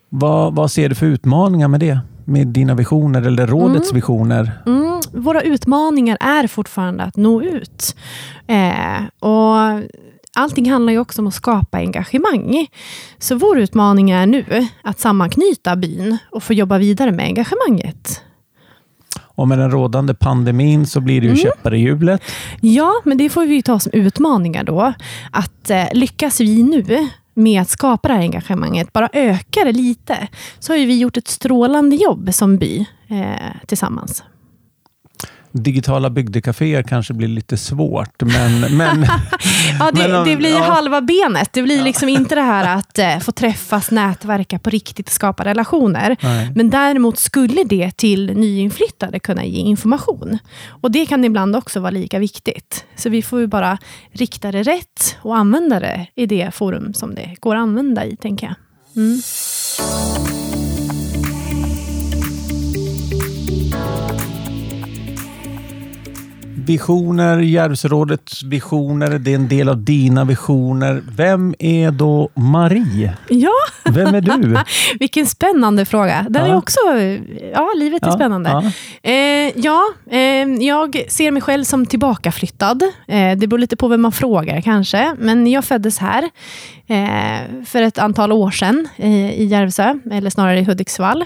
Vad, 0.08 0.54
vad 0.54 0.70
ser 0.70 0.88
du 0.88 0.94
för 0.94 1.06
utmaningar 1.06 1.68
med 1.68 1.80
det? 1.80 2.00
Med 2.24 2.46
dina 2.46 2.74
visioner 2.74 3.22
eller 3.22 3.46
rådets 3.46 3.90
mm. 3.90 3.94
visioner? 3.94 4.62
Mm. 4.66 5.00
Våra 5.12 5.42
utmaningar 5.42 6.18
är 6.20 6.46
fortfarande 6.46 7.04
att 7.04 7.16
nå 7.16 7.42
ut. 7.42 7.96
Eh, 8.46 9.28
och 9.28 9.82
Allting 10.34 10.70
handlar 10.70 10.92
ju 10.92 10.98
också 10.98 11.22
om 11.22 11.26
att 11.26 11.34
skapa 11.34 11.78
engagemang. 11.78 12.66
Så 13.18 13.36
vår 13.36 13.58
utmaning 13.58 14.10
är 14.10 14.26
nu 14.26 14.68
att 14.82 15.00
sammanknyta 15.00 15.76
byn 15.76 16.18
och 16.30 16.42
få 16.42 16.54
jobba 16.54 16.78
vidare 16.78 17.12
med 17.12 17.24
engagemanget. 17.24 18.22
Och 19.20 19.48
med 19.48 19.58
den 19.58 19.70
rådande 19.70 20.14
pandemin 20.14 20.86
så 20.86 21.00
blir 21.00 21.20
det 21.20 21.26
ju 21.26 21.32
mm. 21.32 21.42
käppar 21.42 21.74
i 21.74 21.78
hjulet. 21.78 22.22
Ja, 22.60 22.92
men 23.04 23.18
det 23.18 23.30
får 23.30 23.46
vi 23.46 23.62
ta 23.62 23.80
som 23.80 23.92
utmaningar 23.92 24.64
då. 24.64 24.92
Att 25.30 25.70
eh, 25.70 25.84
lyckas 25.92 26.40
vi 26.40 26.62
nu 26.62 27.08
med 27.38 27.62
att 27.62 27.68
skapa 27.68 28.08
det 28.08 28.14
här 28.14 28.20
engagemanget, 28.20 28.92
bara 28.92 29.08
ökar 29.12 29.64
det 29.64 29.72
lite, 29.72 30.28
så 30.58 30.72
har 30.72 30.78
vi 30.78 30.98
gjort 30.98 31.16
ett 31.16 31.28
strålande 31.28 31.96
jobb 31.96 32.34
som 32.34 32.58
by 32.58 32.86
eh, 33.08 33.66
tillsammans. 33.66 34.22
Digitala 35.58 36.10
bygdekaféer 36.10 36.82
kanske 36.82 37.14
blir 37.14 37.28
lite 37.28 37.56
svårt, 37.56 38.22
men... 38.22 38.60
men 38.76 39.06
Ja, 39.78 39.90
det, 39.90 40.08
Men, 40.08 40.24
det 40.24 40.36
blir 40.36 40.50
ja. 40.50 40.62
halva 40.62 41.00
benet. 41.00 41.52
Det 41.52 41.62
blir 41.62 41.82
liksom 41.82 42.08
inte 42.08 42.34
det 42.34 42.42
här 42.42 42.76
att 42.76 42.98
eh, 42.98 43.18
få 43.18 43.32
träffas, 43.32 43.90
nätverka 43.90 44.58
på 44.58 44.70
riktigt 44.70 45.06
och 45.06 45.12
skapa 45.12 45.44
relationer. 45.44 46.16
Nej. 46.20 46.52
Men 46.54 46.70
däremot 46.70 47.18
skulle 47.18 47.64
det 47.64 47.96
till 47.96 48.36
nyinflyttade 48.36 49.18
kunna 49.18 49.44
ge 49.44 49.58
information. 49.58 50.38
Och 50.68 50.90
Det 50.90 51.06
kan 51.06 51.24
ibland 51.24 51.56
också 51.56 51.80
vara 51.80 51.90
lika 51.90 52.18
viktigt. 52.18 52.84
Så 52.96 53.08
vi 53.08 53.22
får 53.22 53.40
ju 53.40 53.46
bara 53.46 53.78
rikta 54.12 54.52
det 54.52 54.62
rätt 54.62 55.16
och 55.22 55.36
använda 55.36 55.80
det 55.80 56.06
i 56.14 56.26
det 56.26 56.54
forum 56.54 56.94
som 56.94 57.14
det 57.14 57.36
går 57.40 57.56
att 57.56 57.62
använda 57.62 58.04
i, 58.04 58.16
tänker 58.16 58.46
jag. 58.46 58.56
Mm. 58.96 59.20
Visioner, 66.68 67.38
Järvsörådets 67.38 68.42
visioner, 68.42 69.18
det 69.18 69.30
är 69.30 69.34
en 69.34 69.48
del 69.48 69.68
av 69.68 69.84
dina 69.84 70.24
visioner. 70.24 71.02
Vem 71.16 71.54
är 71.58 71.90
då 71.90 72.28
Marie? 72.34 73.16
Ja, 73.28 73.52
Vem 73.84 74.14
är 74.14 74.20
du? 74.20 74.58
vilken 75.00 75.26
spännande 75.26 75.84
fråga. 75.84 76.26
Den 76.30 76.46
ja. 76.46 76.52
är 76.52 76.56
också, 76.56 76.80
ja, 77.52 77.68
livet 77.76 78.02
är 78.02 78.06
ja, 78.06 78.12
spännande. 78.12 78.50
Ja, 78.50 78.62
eh, 79.10 79.52
ja 79.56 79.82
eh, 80.10 80.48
jag 80.60 81.04
ser 81.08 81.30
mig 81.30 81.42
själv 81.42 81.64
som 81.64 81.86
tillbakaflyttad. 81.86 82.82
Eh, 82.82 83.38
det 83.38 83.46
beror 83.46 83.58
lite 83.58 83.76
på 83.76 83.88
vem 83.88 84.00
man 84.00 84.12
frågar 84.12 84.60
kanske, 84.60 85.14
men 85.18 85.46
jag 85.46 85.64
föddes 85.64 85.98
här 85.98 86.22
eh, 86.86 87.64
för 87.66 87.82
ett 87.82 87.98
antal 87.98 88.32
år 88.32 88.50
sedan 88.50 88.88
i 88.96 89.44
Järvsö, 89.44 89.98
eller 90.10 90.30
snarare 90.30 90.58
i 90.58 90.64
Hudiksvall. 90.64 91.24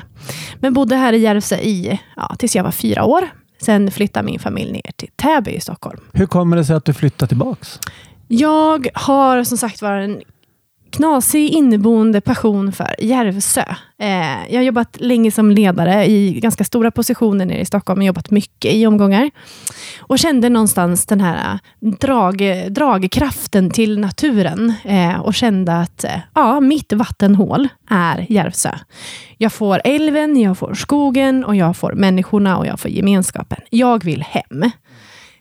Men 0.60 0.74
bodde 0.74 0.96
här 0.96 1.12
i 1.12 1.18
Järvsö 1.18 1.56
i, 1.56 2.00
ja, 2.16 2.34
tills 2.38 2.56
jag 2.56 2.64
var 2.64 2.72
fyra 2.72 3.04
år. 3.04 3.28
Sen 3.62 3.90
flyttade 3.90 4.26
min 4.26 4.38
familj 4.38 4.72
ner 4.72 4.92
till 4.96 5.08
Täby 5.16 5.50
i 5.50 5.60
Stockholm. 5.60 6.00
Hur 6.12 6.26
kommer 6.26 6.56
det 6.56 6.64
sig 6.64 6.76
att 6.76 6.84
du 6.84 6.92
flyttade 6.92 7.28
tillbaks? 7.28 7.78
Jag 8.28 8.88
har 8.94 9.44
som 9.44 9.58
sagt 9.58 9.82
varit 9.82 10.10
en 10.10 10.22
knasig 10.92 11.48
inneboende 11.50 12.20
passion 12.20 12.72
för 12.72 12.94
Järvsö. 12.98 13.64
Eh, 13.98 14.52
jag 14.52 14.58
har 14.58 14.62
jobbat 14.62 14.96
länge 15.00 15.30
som 15.30 15.50
ledare 15.50 16.06
i 16.06 16.40
ganska 16.40 16.64
stora 16.64 16.90
positioner 16.90 17.46
nere 17.46 17.60
i 17.60 17.64
Stockholm. 17.64 18.00
och 18.00 18.06
jobbat 18.06 18.30
mycket 18.30 18.74
i 18.74 18.86
omgångar. 18.86 19.30
Och 20.00 20.18
kände 20.18 20.48
någonstans 20.48 21.06
den 21.06 21.20
här 21.20 21.58
eh, 21.82 21.90
drag, 22.00 22.42
dragkraften 22.70 23.70
till 23.70 23.98
naturen. 23.98 24.72
Eh, 24.84 25.20
och 25.20 25.34
kände 25.34 25.80
att 25.80 26.04
eh, 26.04 26.18
ja, 26.34 26.60
mitt 26.60 26.92
vattenhål 26.92 27.68
är 27.90 28.26
Järvsö. 28.28 28.70
Jag 29.38 29.52
får 29.52 29.80
älven, 29.84 30.40
jag 30.40 30.58
får 30.58 30.74
skogen 30.74 31.44
och 31.44 31.56
jag 31.56 31.76
får 31.76 31.92
människorna 31.92 32.58
och 32.58 32.66
jag 32.66 32.80
får 32.80 32.90
gemenskapen. 32.90 33.60
Jag 33.70 34.04
vill 34.04 34.22
hem. 34.22 34.62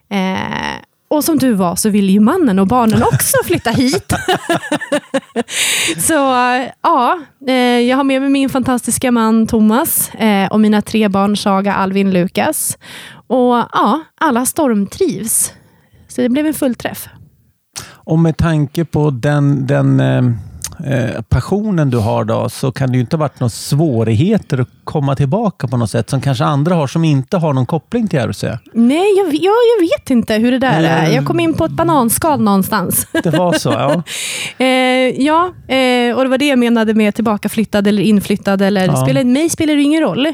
Eh, 0.10 0.81
och 1.12 1.24
som 1.24 1.38
du 1.38 1.54
var 1.54 1.76
så 1.76 1.90
ville 1.90 2.12
ju 2.12 2.20
mannen 2.20 2.60
och 2.60 2.68
barnen 2.68 3.04
också 3.04 3.38
flytta 3.46 3.70
hit. 3.70 4.14
så 5.98 6.14
ja, 6.82 7.20
eh, 7.48 7.54
jag 7.56 7.98
har 7.98 8.04
med 8.04 8.22
mig 8.22 8.30
min 8.30 8.50
fantastiska 8.50 9.12
man 9.12 9.48
Thomas 9.48 10.16
eh, 10.16 10.52
och 10.52 10.60
mina 10.60 10.82
tre 10.82 11.08
barn 11.08 11.38
Saga, 11.38 11.74
Alvin, 11.74 12.12
Lukas. 12.12 12.78
Och 13.28 13.56
ja, 13.56 14.02
alla 14.22 14.46
stormtrivs. 14.46 15.54
Så 16.08 16.22
det 16.22 16.30
blev 16.30 16.46
en 16.46 16.54
fullträff. 16.54 17.08
Och 17.90 18.20
med 18.20 18.38
tanke 18.38 18.86
på 18.86 19.10
den, 19.10 19.68
den 19.68 20.00
eh, 20.86 21.02
Eh, 21.02 21.22
passionen 21.22 21.90
du 21.90 21.98
har 21.98 22.24
då, 22.24 22.50
så 22.50 22.72
kan 22.72 22.90
det 22.92 22.96
ju 22.96 23.02
inte 23.02 23.16
ha 23.16 23.20
varit 23.20 23.40
några 23.40 23.50
svårigheter 23.50 24.58
att 24.62 24.68
komma 24.84 25.16
tillbaka 25.16 25.68
på 25.68 25.78
något 25.78 25.90
sätt, 25.90 26.10
som 26.10 26.22
kanske 26.22 26.44
andra 26.44 26.76
har 26.76 26.88
som 26.88 27.04
inte 27.04 27.38
har 27.38 27.54
någon 27.54 27.66
koppling 27.66 28.08
till 28.08 28.20
RC. 28.20 28.44
Nej, 28.74 29.18
jag, 29.18 29.28
jag, 29.34 29.54
jag 29.78 29.82
vet 29.82 30.10
inte 30.10 30.34
hur 30.34 30.52
det 30.52 30.60
där 30.60 30.84
är. 30.84 31.16
Jag 31.16 31.26
kom 31.26 31.40
in 31.40 31.54
på 31.54 31.66
ett 31.66 31.72
bananskal 31.72 32.42
någonstans. 32.42 33.08
Det 33.24 33.30
var 33.30 33.54
så, 33.54 33.70
ja. 33.70 34.04
eh, 34.58 34.68
ja, 35.26 35.54
eh, 35.68 36.16
och 36.16 36.24
det 36.24 36.30
var 36.30 36.38
det 36.38 36.48
jag 36.48 36.60
menade 36.60 36.94
med 36.94 37.16
tillbakaflyttad 37.16 37.88
eller 37.88 38.04
inflyttad. 38.04 38.62
Eller, 38.62 38.88
ja. 38.88 38.96
spelar, 38.96 39.24
mig 39.24 39.50
spelar 39.50 39.76
det 39.76 39.82
ingen 39.82 40.02
roll. 40.02 40.28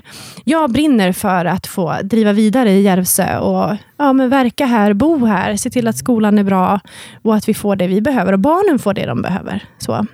Jag 0.44 0.72
brinner 0.72 1.12
för 1.12 1.46
att 1.46 1.68
få 1.68 1.96
driva 2.04 2.34
vidare 2.34 2.72
i 2.72 2.82
Järvsö 2.82 3.38
och 3.38 3.76
ja, 3.98 4.14
men 4.14 4.30
verka 4.30 4.66
här, 4.66 4.94
bo 4.94 5.26
här, 5.26 5.56
se 5.56 5.70
till 5.70 5.88
att 5.88 5.98
skolan 5.98 6.38
är 6.38 6.44
bra 6.44 6.80
och 7.24 7.36
att 7.36 7.50
vi 7.50 7.54
får 7.54 7.76
det 7.76 7.88
vi 7.88 8.02
behöver 8.02 8.34
och 8.34 8.40
barnen 8.40 8.80
får 8.80 8.94
det 8.94 9.06
de 9.06 9.22
behöver. 9.22 9.64
Så. 9.78 10.06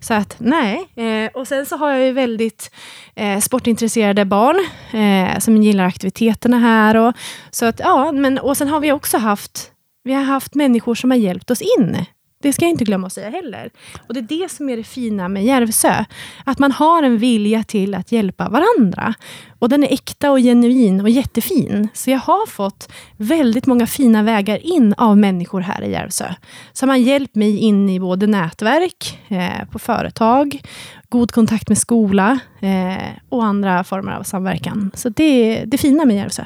Så 0.00 0.14
att 0.14 0.36
nej. 0.38 0.88
Eh, 0.96 1.30
och 1.34 1.48
sen 1.48 1.66
så 1.66 1.76
har 1.76 1.90
jag 1.90 2.06
ju 2.06 2.12
väldigt 2.12 2.70
eh, 3.14 3.40
sportintresserade 3.40 4.24
barn 4.24 4.56
eh, 4.92 5.38
som 5.38 5.62
gillar 5.62 5.84
aktiviteterna 5.84 6.58
här. 6.58 6.96
Och, 6.96 7.14
så 7.50 7.66
att, 7.66 7.80
ja, 7.80 8.12
men, 8.12 8.38
och 8.38 8.56
sen 8.56 8.68
har 8.68 8.80
vi 8.80 8.92
också 8.92 9.18
haft, 9.18 9.70
vi 10.04 10.12
har 10.12 10.22
haft 10.22 10.54
människor 10.54 10.94
som 10.94 11.10
har 11.10 11.18
hjälpt 11.18 11.50
oss 11.50 11.62
in 11.78 12.06
det 12.44 12.52
ska 12.52 12.64
jag 12.64 12.70
inte 12.70 12.84
glömma 12.84 13.06
att 13.06 13.12
säga 13.12 13.30
heller. 13.30 13.70
Och 14.08 14.14
Det 14.14 14.20
är 14.20 14.40
det 14.40 14.50
som 14.50 14.68
är 14.68 14.76
det 14.76 14.84
fina 14.84 15.28
med 15.28 15.44
Järvsö. 15.44 16.04
Att 16.44 16.58
man 16.58 16.72
har 16.72 17.02
en 17.02 17.18
vilja 17.18 17.64
till 17.64 17.94
att 17.94 18.12
hjälpa 18.12 18.48
varandra. 18.48 19.14
Och 19.58 19.68
Den 19.68 19.84
är 19.84 19.92
äkta 19.92 20.30
och 20.30 20.38
genuin 20.38 21.00
och 21.00 21.10
jättefin. 21.10 21.88
Så 21.94 22.10
jag 22.10 22.18
har 22.18 22.46
fått 22.46 22.92
väldigt 23.16 23.66
många 23.66 23.86
fina 23.86 24.22
vägar 24.22 24.66
in 24.66 24.94
av 24.98 25.18
människor 25.18 25.60
här 25.60 25.82
i 25.82 25.90
Järvsö. 25.90 26.34
Som 26.72 26.88
har 26.88 26.96
hjälpt 26.96 27.34
mig 27.34 27.58
in 27.58 27.88
i 27.88 28.00
både 28.00 28.26
nätverk, 28.26 29.18
eh, 29.28 29.68
på 29.70 29.78
företag, 29.78 30.62
god 31.08 31.32
kontakt 31.32 31.68
med 31.68 31.78
skola 31.78 32.38
eh, 32.60 33.08
och 33.28 33.44
andra 33.44 33.84
former 33.84 34.12
av 34.12 34.22
samverkan. 34.22 34.90
Så 34.94 35.08
det 35.08 35.58
är 35.58 35.66
det 35.66 35.78
fina 35.78 36.04
med 36.04 36.16
Järvsö. 36.16 36.44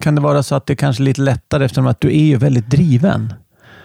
Kan 0.00 0.14
det 0.14 0.20
vara 0.20 0.42
så 0.42 0.54
att 0.54 0.66
det 0.66 0.76
kanske 0.76 1.02
är 1.02 1.04
lite 1.04 1.20
lättare 1.20 1.64
eftersom 1.64 1.86
att 1.86 2.00
du 2.00 2.08
är 2.08 2.24
ju 2.24 2.36
väldigt 2.36 2.70
driven? 2.70 3.34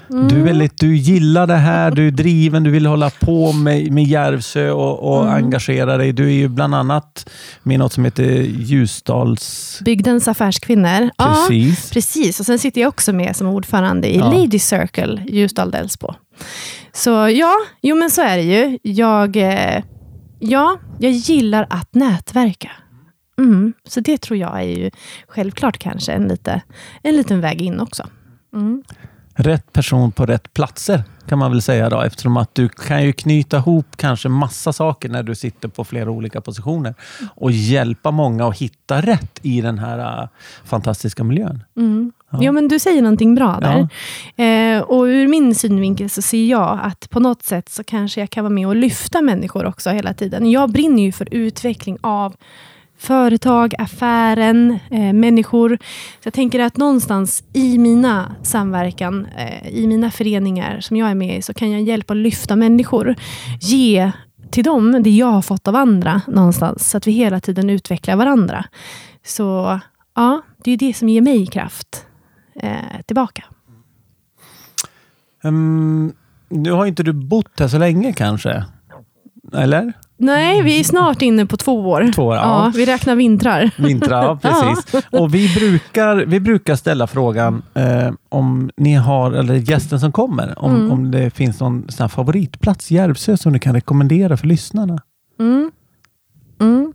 Mm. 0.09 0.27
Du, 0.27 0.39
är 0.39 0.43
väldigt, 0.43 0.79
du 0.79 0.95
gillar 0.95 1.47
det 1.47 1.55
här, 1.55 1.91
du 1.91 2.07
är 2.07 2.11
driven, 2.11 2.63
du 2.63 2.69
vill 2.69 2.85
hålla 2.85 3.09
på 3.09 3.53
med, 3.53 3.91
med 3.91 4.03
Järvsö 4.03 4.71
och, 4.71 5.11
och 5.11 5.23
mm. 5.23 5.33
engagera 5.33 5.97
dig. 5.97 6.13
Du 6.13 6.25
är 6.25 6.33
ju 6.33 6.47
bland 6.47 6.75
annat 6.75 7.29
med 7.63 7.79
något 7.79 7.93
som 7.93 8.05
heter 8.05 8.41
Ljusdals... 8.41 9.79
Bygdens 9.85 10.27
affärskvinnor. 10.27 11.09
Precis. 11.17 11.89
Ja, 11.89 11.93
precis. 11.93 12.39
Och 12.39 12.45
Sen 12.45 12.59
sitter 12.59 12.81
jag 12.81 12.89
också 12.89 13.13
med 13.13 13.35
som 13.35 13.47
ordförande 13.47 14.15
i 14.15 14.17
ja. 14.17 14.31
Lady 14.31 14.59
Circle 14.59 15.23
Ljusdal 15.27 15.71
Delsbo. 15.71 16.13
Så 16.93 17.09
ja, 17.29 17.53
jo 17.81 17.95
men 17.95 18.09
så 18.09 18.21
är 18.21 18.37
det 18.37 18.43
ju. 18.43 18.79
Jag, 18.81 19.35
eh, 19.35 19.83
ja, 20.39 20.79
jag 20.99 21.11
gillar 21.11 21.67
att 21.69 21.95
nätverka. 21.95 22.71
Mm, 23.37 23.73
så 23.87 23.99
det 23.99 24.17
tror 24.17 24.39
jag 24.39 24.61
är 24.61 24.77
ju 24.77 24.91
självklart 25.27 25.77
kanske 25.77 26.11
en, 26.11 26.27
lite, 26.27 26.61
en 27.03 27.15
liten 27.15 27.41
väg 27.41 27.61
in 27.61 27.79
också. 27.79 28.07
Mm 28.53 28.83
rätt 29.35 29.73
person 29.73 30.11
på 30.11 30.25
rätt 30.25 30.53
platser 30.53 31.03
kan 31.27 31.39
man 31.39 31.51
väl 31.51 31.61
säga 31.61 31.89
då, 31.89 32.01
eftersom 32.01 32.37
att 32.37 32.55
du 32.55 32.69
kan 32.69 33.03
ju 33.03 33.13
knyta 33.13 33.57
ihop 33.57 33.85
kanske 33.95 34.29
massa 34.29 34.73
saker 34.73 35.09
när 35.09 35.23
du 35.23 35.35
sitter 35.35 35.67
på 35.67 35.83
flera 35.83 36.11
olika 36.11 36.41
positioner 36.41 36.95
och 37.35 37.51
hjälpa 37.51 38.11
många 38.11 38.47
att 38.47 38.57
hitta 38.57 39.01
rätt 39.01 39.39
i 39.41 39.61
den 39.61 39.79
här 39.79 40.21
uh, 40.23 40.27
fantastiska 40.65 41.23
miljön. 41.23 41.63
Mm. 41.77 42.11
Ja. 42.31 42.37
ja. 42.41 42.51
men 42.51 42.67
du 42.67 42.79
säger 42.79 43.01
någonting 43.01 43.35
bra 43.35 43.59
där. 43.61 43.87
Ja. 44.35 44.43
Eh, 44.43 44.81
och 44.81 45.03
ur 45.03 45.27
min 45.27 45.55
synvinkel 45.55 46.09
så 46.09 46.21
ser 46.21 46.45
jag 46.45 46.79
att 46.83 47.09
på 47.09 47.19
något 47.19 47.43
sätt 47.43 47.69
så 47.69 47.83
kanske 47.83 48.19
jag 48.19 48.29
kan 48.29 48.43
vara 48.43 48.53
med 48.53 48.67
och 48.67 48.75
lyfta 48.75 49.21
människor 49.21 49.65
också 49.65 49.89
hela 49.89 50.13
tiden. 50.13 50.51
Jag 50.51 50.71
brinner 50.71 51.03
ju 51.03 51.11
för 51.11 51.27
utveckling 51.31 51.97
av 52.01 52.35
företag, 52.97 53.73
affären, 53.77 54.79
eh, 54.91 55.13
människor. 55.13 55.77
Så 56.19 56.27
jag 56.27 56.33
tänker 56.33 56.59
att 56.59 56.77
någonstans 56.77 57.43
i 57.53 57.77
mina 57.77 58.35
samverkan, 58.43 59.25
eh, 59.25 59.67
i 59.69 59.87
mina 59.87 60.11
föreningar 60.11 60.79
som 60.79 60.97
jag 60.97 61.09
är 61.09 61.15
med 61.15 61.37
i, 61.37 61.41
så 61.41 61.53
kan 61.53 61.71
jag 61.71 61.81
hjälpa 61.81 62.13
och 62.13 62.17
lyfta 62.17 62.55
människor. 62.55 63.15
Ge 63.61 64.11
till 64.51 64.63
dem 64.63 65.03
det 65.03 65.09
jag 65.09 65.31
har 65.31 65.41
fått 65.41 65.67
av 65.67 65.75
andra 65.75 66.21
någonstans, 66.27 66.89
så 66.89 66.97
att 66.97 67.07
vi 67.07 67.11
hela 67.11 67.39
tiden 67.39 67.69
utvecklar 67.69 68.15
varandra. 68.15 68.65
Så 69.25 69.79
ja, 70.15 70.41
det 70.63 70.71
är 70.71 70.77
det 70.77 70.93
som 70.93 71.09
ger 71.09 71.21
mig 71.21 71.47
kraft 71.47 72.05
eh, 72.55 73.01
tillbaka. 73.05 73.43
Um, 75.43 76.13
nu 76.49 76.71
har 76.71 76.85
inte 76.85 77.03
du 77.03 77.13
bott 77.13 77.59
här 77.59 77.67
så 77.67 77.77
länge 77.77 78.13
kanske? 78.13 78.65
Eller? 79.53 79.93
Nej, 80.17 80.61
vi 80.61 80.79
är 80.79 80.83
snart 80.83 81.21
inne 81.21 81.45
på 81.45 81.57
två 81.57 81.89
år. 81.89 82.11
Två 82.15 82.23
år 82.23 82.35
ja. 82.35 82.41
ja. 82.41 82.71
vi 82.75 82.85
räknar 82.85 83.15
vintrar. 83.15 83.71
Vintrar, 83.77 84.23
ja, 84.23 84.39
precis. 84.41 85.03
Ja. 85.11 85.19
Och 85.19 85.35
vi 85.35 85.55
brukar, 85.55 86.15
vi 86.15 86.39
brukar 86.39 86.75
ställa 86.75 87.07
frågan 87.07 87.63
eh, 87.73 88.11
om 88.29 88.69
ni 88.77 88.93
har, 88.93 89.31
eller 89.31 89.55
gästen 89.55 89.99
som 89.99 90.11
kommer, 90.11 90.59
om, 90.59 90.75
mm. 90.75 90.91
om 90.91 91.11
det 91.11 91.29
finns 91.29 91.59
någon 91.59 91.85
sån 91.89 92.09
favoritplats 92.09 92.91
i 92.91 92.95
Järvsö 92.95 93.37
som 93.37 93.53
du 93.53 93.59
kan 93.59 93.73
rekommendera 93.73 94.37
för 94.37 94.47
lyssnarna. 94.47 95.01
Mm. 95.39 95.71
Mm. 96.61 96.93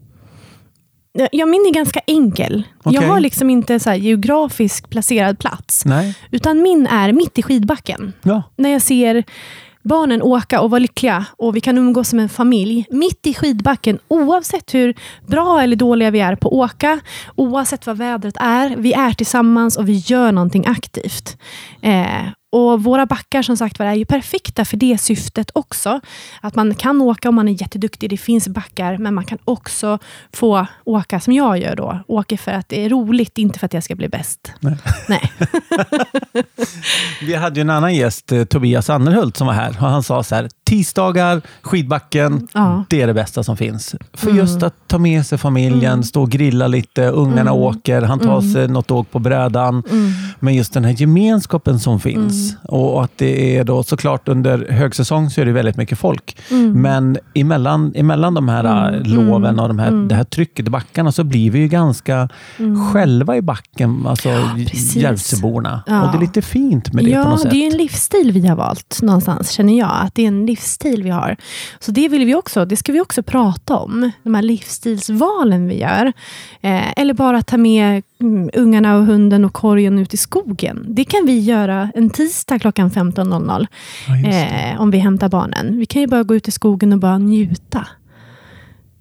Ja, 1.33 1.47
min 1.47 1.67
är 1.69 1.75
ganska 1.75 2.01
enkel. 2.07 2.63
Okay. 2.85 2.95
Jag 2.95 3.13
har 3.13 3.21
liksom 3.21 3.51
inte 3.51 3.81
så 3.81 3.93
geografiskt 3.93 4.91
placerad 4.91 5.39
plats. 5.39 5.85
Nej. 5.85 6.19
Utan 6.31 6.63
min 6.63 6.87
är 6.87 7.13
mitt 7.13 7.39
i 7.39 7.43
skidbacken. 7.43 8.13
Ja. 8.23 8.43
När 8.57 8.71
jag 8.71 8.83
ser 8.83 9.25
barnen 9.83 10.23
åka 10.23 10.61
och 10.61 10.71
vara 10.71 10.79
lyckliga 10.79 11.27
och 11.39 11.57
vi 11.57 11.61
kan 11.61 11.79
umgås 11.79 12.09
som 12.09 12.19
en 12.19 12.29
familj 12.29 12.87
mitt 12.91 13.27
i 13.27 13.35
skidbacken 13.35 13.99
oavsett 14.09 14.75
hur 14.75 14.95
bra 15.27 15.63
eller 15.63 15.77
dåliga 15.77 16.11
vi 16.11 16.21
är 16.21 16.37
på 16.37 16.49
att 16.49 16.55
åka, 16.55 17.01
oavsett 17.37 17.87
vad 17.87 17.97
vädret 17.97 18.37
är. 18.41 18.77
Vi 18.77 18.93
är 18.93 19.13
tillsammans 19.13 19.77
och 19.77 19.89
vi 19.89 19.97
gör 19.97 20.33
någonting 20.33 20.67
aktivt. 20.67 21.37
Eh, 21.83 22.27
och 22.51 22.83
Våra 22.83 23.07
backar 23.07 23.43
som 23.43 23.57
sagt 23.57 23.79
var 23.79 23.87
är 23.87 23.95
ju 23.95 24.05
perfekta 24.05 24.65
för 24.65 24.77
det 24.77 24.99
syftet 24.99 25.51
också. 25.55 26.01
Att 26.41 26.55
man 26.55 26.75
kan 26.75 27.01
åka 27.01 27.29
om 27.29 27.35
man 27.35 27.49
är 27.49 27.63
jätteduktig, 27.63 28.11
det 28.11 28.17
finns 28.17 28.49
backar, 28.49 28.99
men 28.99 29.15
man 29.15 29.25
kan 29.25 29.39
också 29.45 29.99
få 30.33 30.67
åka 30.85 31.21
som 31.21 31.33
jag 31.33 31.59
gör 31.59 31.77
då. 31.77 32.01
Åka 32.07 32.37
för 32.37 32.53
att 32.53 32.69
det 32.69 32.85
är 32.85 32.89
roligt, 32.89 33.39
inte 33.39 33.59
för 33.59 33.67
att 33.67 33.75
jag 33.75 33.85
ska 33.85 33.95
bli 33.95 34.09
bäst. 34.09 34.53
Nej. 34.61 34.77
Nej. 35.09 35.33
Vi 37.23 37.35
hade 37.35 37.57
ju 37.57 37.61
en 37.61 37.71
annan 37.71 37.95
gäst, 37.95 38.33
eh, 38.33 38.45
Tobias 38.45 38.91
Annerhult, 38.91 39.37
som 39.37 39.47
var 39.47 39.55
här. 39.55 39.71
Och 39.71 39.89
han 39.89 40.03
sa 40.03 40.23
så 40.23 40.35
här, 40.35 40.49
tisdagar, 40.71 41.43
skidbacken, 41.63 42.49
ja. 42.53 42.85
det 42.89 43.03
är 43.03 43.07
det 43.07 43.15
bästa 43.15 43.43
som 43.43 43.57
finns. 43.57 43.95
För 44.13 44.27
mm. 44.27 44.39
just 44.39 44.63
att 44.63 44.75
ta 44.87 44.99
med 44.99 45.27
sig 45.27 45.39
familjen, 45.39 45.93
mm. 45.93 46.03
stå 46.03 46.23
och 46.23 46.31
grilla 46.31 46.67
lite, 46.67 47.07
ungarna 47.07 47.41
mm. 47.41 47.53
åker, 47.53 48.03
han 48.03 48.19
tar 48.19 48.39
mm. 48.39 48.53
sig 48.53 48.69
något 48.69 48.91
åk 48.91 49.11
på 49.11 49.19
brädan. 49.19 49.83
Mm. 49.91 50.13
Men 50.41 50.55
just 50.55 50.73
den 50.73 50.85
här 50.85 50.93
gemenskapen 50.93 51.79
som 51.81 52.01
finns. 52.01 52.53
Mm. 52.53 52.63
Och 52.63 53.05
att 53.05 53.11
det 53.17 53.57
är 53.57 53.65
då 53.65 53.83
såklart 53.83 54.29
under 54.29 54.67
högsäsong 54.71 55.31
så 55.31 55.41
är 55.41 55.45
det 55.45 55.53
väldigt 55.53 55.77
mycket 55.77 55.99
folk. 55.99 56.37
Men 56.75 57.19
emellan, 57.35 57.93
emellan 57.95 58.35
de 58.35 58.49
här 58.49 58.93
äh, 58.95 59.03
loven 59.03 59.61
och 59.61 59.69
de 59.69 59.79
här, 59.79 59.91
det 60.09 60.15
här 60.15 60.25
trycket 60.25 60.67
i 60.67 60.71
backarna 60.71 61.13
så 61.13 61.25
blir 61.25 61.51
vi 61.51 61.59
ju 61.59 61.69
ganska 61.69 62.29
själva 62.93 63.37
i 63.37 63.43
backen, 63.43 64.07
alltså 64.07 64.29
ja, 64.29 64.57
Järvsöborna. 64.95 65.83
Ja. 65.87 66.03
Och 66.03 66.13
det 66.13 66.19
är 66.19 66.21
lite 66.21 66.43
fint 66.43 66.93
med 66.93 67.05
det 67.05 67.11
ja, 67.11 67.25
på 67.25 67.31
något 67.31 67.41
sätt. 67.41 67.51
det 67.51 67.67
är 67.67 67.71
en 67.71 67.77
livsstil 67.77 68.33
vi 68.33 68.47
har 68.47 68.57
valt 68.57 68.99
någonstans, 69.03 69.51
känner 69.51 69.79
jag. 69.79 69.91
Att 69.93 70.15
det 70.15 70.23
är 70.23 70.29
en 70.29 70.47
livsstil 70.47 70.60
vi 71.03 71.11
har. 71.11 71.37
Så 71.79 71.93
det 71.93 72.09
vill 72.09 72.25
vi 72.25 72.35
också, 72.35 72.65
det 72.65 72.77
ska 72.77 72.93
vi 72.93 73.01
också 73.01 73.23
prata 73.23 73.77
om. 73.77 74.11
De 74.23 74.35
här 74.35 74.43
livsstilsvalen 74.43 75.69
vi 75.69 75.81
gör. 75.81 76.13
Eh, 76.61 76.93
eller 76.97 77.15
bara 77.15 77.43
ta 77.43 77.57
med 77.57 78.03
mm, 78.21 78.51
ungarna 78.55 78.97
och 78.97 79.07
hunden 79.07 79.45
och 79.45 79.53
korgen 79.53 79.99
ut 79.99 80.15
i 80.15 80.17
skogen. 80.17 80.85
Det 80.89 81.05
kan 81.05 81.27
vi 81.27 81.41
göra 81.41 81.91
en 81.95 82.11
tisdag 82.11 82.59
klockan 82.59 82.91
15.00. 82.91 83.67
Ja, 84.09 84.29
eh, 84.29 84.81
om 84.81 84.91
vi 84.91 84.99
hämtar 84.99 85.29
barnen. 85.29 85.79
Vi 85.79 85.87
kan 85.87 86.03
ju 86.03 86.07
bara 86.07 86.23
gå 86.23 86.35
ut 86.35 86.49
i 86.49 86.51
skogen 86.51 86.93
och 86.93 86.99
bara 86.99 87.19
njuta. 87.19 87.87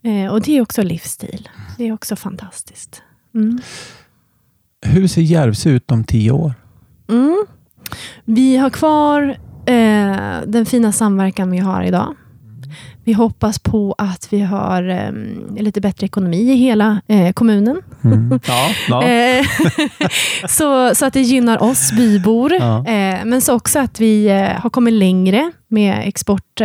Eh, 0.03 0.31
och 0.31 0.41
det 0.41 0.57
är 0.57 0.61
också 0.61 0.83
livsstil. 0.83 1.49
Det 1.77 1.87
är 1.87 1.93
också 1.93 2.15
fantastiskt. 2.15 3.01
Mm. 3.35 3.59
Hur 4.81 5.07
ser 5.07 5.21
Järvsö 5.21 5.69
ut 5.69 5.91
om 5.91 6.03
tio 6.03 6.31
år? 6.31 6.53
Mm. 7.09 7.45
Vi 8.25 8.57
har 8.57 8.69
kvar 8.69 9.37
eh, 9.69 10.17
den 10.47 10.65
fina 10.65 10.91
samverkan 10.91 11.51
vi 11.51 11.57
har 11.57 11.83
idag. 11.83 12.15
Vi 13.03 13.13
hoppas 13.13 13.59
på 13.59 13.95
att 13.97 14.33
vi 14.33 14.41
har 14.41 14.89
eh, 14.89 15.11
lite 15.61 15.81
bättre 15.81 16.05
ekonomi 16.05 16.37
i 16.37 16.55
hela 16.55 17.01
eh, 17.07 17.33
kommunen. 17.33 17.81
Mm. 18.03 18.39
Ja, 18.47 18.69
ja. 18.87 19.03
Eh, 19.03 19.45
så, 20.49 20.95
så 20.95 21.05
att 21.05 21.13
det 21.13 21.21
gynnar 21.21 21.63
oss 21.63 21.91
bybor. 21.91 22.53
Ja. 22.53 22.77
Eh, 22.77 23.25
men 23.25 23.41
så 23.41 23.55
också 23.55 23.79
att 23.79 23.99
vi 23.99 24.27
eh, 24.27 24.61
har 24.61 24.69
kommit 24.69 24.93
längre 24.93 25.51
med 25.67 26.07
export 26.07 26.61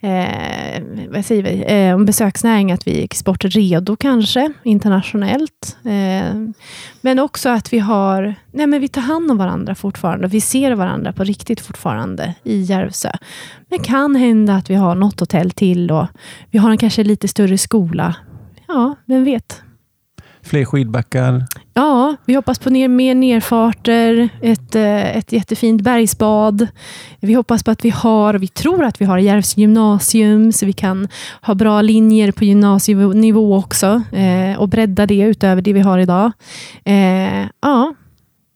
eh, 0.00 0.82
vad 1.08 1.24
säger 1.24 1.42
vi, 1.42 1.64
eh, 1.66 1.94
om 1.94 2.04
besöksnäring, 2.04 2.72
att 2.72 2.86
vi 2.86 3.00
är 3.00 3.04
exportredo 3.04 3.96
kanske, 3.96 4.52
internationellt. 4.62 5.76
Eh, 5.84 6.34
men 7.00 7.18
också 7.18 7.48
att 7.48 7.72
vi 7.72 7.78
har, 7.78 8.34
nej 8.52 8.66
men 8.66 8.80
vi 8.80 8.88
tar 8.88 9.02
hand 9.02 9.30
om 9.30 9.38
varandra 9.38 9.74
fortfarande. 9.74 10.28
Vi 10.28 10.40
ser 10.40 10.72
varandra 10.72 11.12
på 11.12 11.24
riktigt 11.24 11.60
fortfarande 11.60 12.34
i 12.42 12.60
Järvsö. 12.60 13.10
Men 13.68 13.78
det 13.78 13.84
kan 13.84 14.16
hända 14.16 14.56
att 14.56 14.70
vi 14.70 14.74
har 14.74 14.94
något 14.94 15.20
hotell 15.20 15.50
till 15.50 15.90
och 15.90 16.06
vi 16.50 16.58
har 16.58 16.70
en 16.70 16.78
kanske 16.78 17.04
lite 17.04 17.28
större 17.28 17.58
skola. 17.58 18.14
Ja, 18.68 18.94
vem 19.04 19.24
vet? 19.24 19.62
Fler 20.50 20.64
skidbackar? 20.64 21.44
Ja, 21.74 22.16
vi 22.24 22.34
hoppas 22.34 22.58
på 22.58 22.70
ner, 22.70 22.88
mer 22.88 23.14
nerfarter, 23.14 24.28
ett, 24.42 24.74
eh, 24.74 25.16
ett 25.16 25.32
jättefint 25.32 25.82
bergsbad. 25.82 26.66
Vi 27.20 27.34
hoppas 27.34 27.62
på 27.62 27.70
att 27.70 27.84
vi 27.84 27.90
har, 27.90 28.34
vi 28.34 28.48
tror 28.48 28.84
att 28.84 29.00
vi 29.00 29.04
har 29.04 29.18
Järvs 29.18 29.56
gymnasium, 29.56 30.52
så 30.52 30.66
vi 30.66 30.72
kan 30.72 31.08
ha 31.42 31.54
bra 31.54 31.82
linjer 31.82 32.32
på 32.32 32.44
gymnasienivå 32.44 33.56
också 33.56 34.02
eh, 34.12 34.60
och 34.60 34.68
bredda 34.68 35.06
det 35.06 35.20
utöver 35.20 35.62
det 35.62 35.72
vi 35.72 35.80
har 35.80 35.98
idag. 35.98 36.32
Eh, 36.84 37.46
ja, 37.60 37.94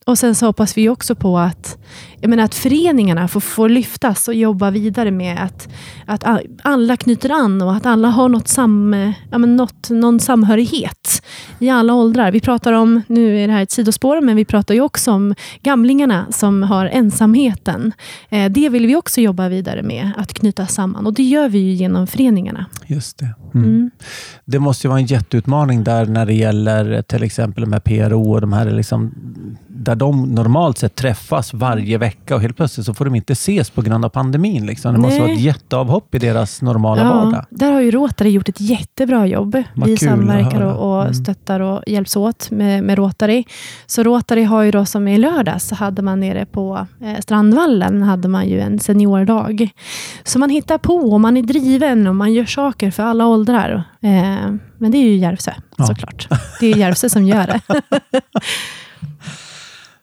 och 0.07 0.18
sen 0.18 0.35
så 0.35 0.46
hoppas 0.46 0.76
vi 0.76 0.88
också 0.88 1.14
på 1.14 1.38
att, 1.38 1.78
jag 2.24 2.30
menar, 2.30 2.44
att 2.44 2.54
föreningarna 2.54 3.28
får, 3.28 3.40
får 3.40 3.68
lyftas 3.68 4.28
och 4.28 4.34
jobba 4.34 4.70
vidare 4.70 5.10
med 5.10 5.44
att, 5.44 5.68
att 6.06 6.24
alla 6.62 6.96
knyter 6.96 7.30
an 7.30 7.62
och 7.62 7.74
att 7.74 7.87
alla 7.87 8.08
har 8.08 8.28
något 8.28 8.48
sam, 8.48 9.12
ja, 9.30 9.38
men 9.38 9.56
något, 9.56 9.90
någon 9.90 10.20
samhörighet 10.20 11.22
i 11.58 11.70
alla 11.70 11.94
åldrar. 11.94 12.32
Vi 12.32 12.40
pratar 12.40 12.72
om, 12.72 13.02
nu 13.06 13.38
är 13.38 13.46
det 13.46 13.52
här 13.52 13.62
ett 13.62 13.70
sidospår, 13.70 14.20
men 14.20 14.37
vi 14.37 14.44
pratar 14.44 14.74
ju 14.74 14.80
också 14.80 15.12
om 15.12 15.34
gamlingarna 15.62 16.26
som 16.30 16.62
har 16.62 16.87
ensamheten. 16.87 17.92
Eh, 18.28 18.50
det 18.50 18.68
vill 18.68 18.87
vi 18.87 18.96
också 18.96 19.20
jobba 19.20 19.48
vidare 19.48 19.82
med, 19.82 20.10
att 20.16 20.34
knyta 20.34 20.66
samman. 20.66 21.06
Och 21.06 21.14
det 21.14 21.22
gör 21.22 21.48
vi 21.48 21.58
ju 21.58 21.72
genom 21.72 22.06
föreningarna. 22.06 22.66
Just 22.87 23.18
det. 23.18 23.34
Mm. 23.54 23.68
Mm. 23.68 23.90
Det 24.44 24.58
måste 24.58 24.87
ju 24.87 24.88
vara 24.88 25.00
en 25.00 25.06
jätteutmaning 25.06 25.84
där 25.84 26.06
när 26.06 26.26
det 26.26 26.34
gäller 26.34 27.02
till 27.02 27.22
exempel 27.22 27.64
de 27.64 27.72
här 27.72 27.80
PRO 27.80 28.32
och 28.32 28.40
de 28.40 28.52
här 28.52 28.70
liksom 28.70 29.14
där 29.84 29.94
de 29.94 30.22
normalt 30.22 30.78
sett 30.78 30.94
träffas 30.94 31.54
varje 31.54 31.98
vecka 31.98 32.13
och 32.31 32.40
helt 32.40 32.57
plötsligt 32.57 32.87
så 32.87 32.94
får 32.94 33.05
de 33.05 33.14
inte 33.14 33.33
ses 33.33 33.70
på 33.70 33.83
grund 33.83 34.05
av 34.05 34.09
pandemin. 34.09 34.66
Liksom. 34.66 34.94
Det 34.94 35.00
Nej. 35.00 35.09
måste 35.09 35.20
vara 35.22 35.33
ett 35.33 35.40
jätteavhopp 35.40 36.14
i 36.14 36.18
deras 36.18 36.62
normala 36.62 37.03
ja, 37.03 37.14
vardag. 37.14 37.44
Där 37.50 37.72
har 37.72 37.81
ju 37.81 37.90
Rotary 37.90 38.31
gjort 38.31 38.48
ett 38.48 38.61
jättebra 38.61 39.27
jobb. 39.27 39.62
Vad 39.74 39.88
Vi 39.88 39.96
samverkar 39.96 40.61
och, 40.61 40.96
och 40.96 41.03
mm. 41.03 41.14
stöttar 41.14 41.61
och 41.61 41.83
hjälps 41.87 42.16
åt 42.16 42.50
med, 42.50 42.85
med 42.85 42.98
Rotary. 42.98 43.44
Så 43.87 44.03
Rotary 44.03 44.42
har 44.42 44.62
ju 44.62 44.70
då 44.70 44.85
som 44.85 45.09
i 45.09 45.18
lördags, 45.18 45.68
så 45.68 45.74
hade 45.74 46.03
man 46.03 46.20
nere 46.20 46.46
på 46.46 46.87
eh, 47.00 47.20
Strandvallen 47.20 48.03
hade 48.03 48.29
man 48.29 48.48
ju 48.48 48.61
en 48.61 48.79
seniordag. 48.79 49.70
Så 50.24 50.38
man 50.38 50.50
hittar 50.50 50.79
på 50.79 50.96
och 50.96 51.20
man 51.20 51.37
är 51.37 51.42
driven 51.42 52.07
och 52.07 52.16
man 52.16 52.33
gör 52.33 52.46
saker 52.46 52.90
för 52.90 53.03
alla 53.03 53.27
åldrar. 53.27 53.85
Eh, 54.00 54.55
men 54.79 54.90
det 54.90 54.98
är 54.98 55.03
ju 55.03 55.16
Järvsö 55.16 55.53
ja. 55.77 55.87
såklart. 55.87 56.29
Det 56.61 56.72
är 56.72 56.77
Järvsö 56.77 57.09
som 57.09 57.24
gör 57.24 57.46
det. 57.46 57.61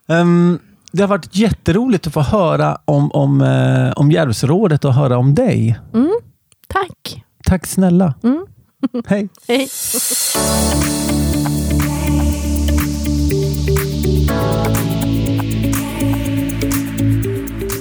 Um, 0.07 0.59
det 0.91 1.01
har 1.03 1.07
varit 1.07 1.35
jätteroligt 1.35 2.07
att 2.07 2.13
få 2.13 2.21
höra 2.21 2.77
om, 2.85 3.11
om, 3.11 3.41
uh, 3.41 3.91
om 3.95 4.11
Järvsörådet 4.11 4.85
och 4.85 4.93
höra 4.93 5.17
om 5.17 5.35
dig. 5.35 5.79
Mm, 5.93 6.11
tack. 6.67 7.23
Tack 7.43 7.67
snälla. 7.67 8.13
Mm. 8.23 8.45
Hej. 9.07 9.29
Hej. 9.47 9.69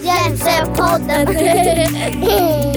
Järvsöpodden. 0.04 1.26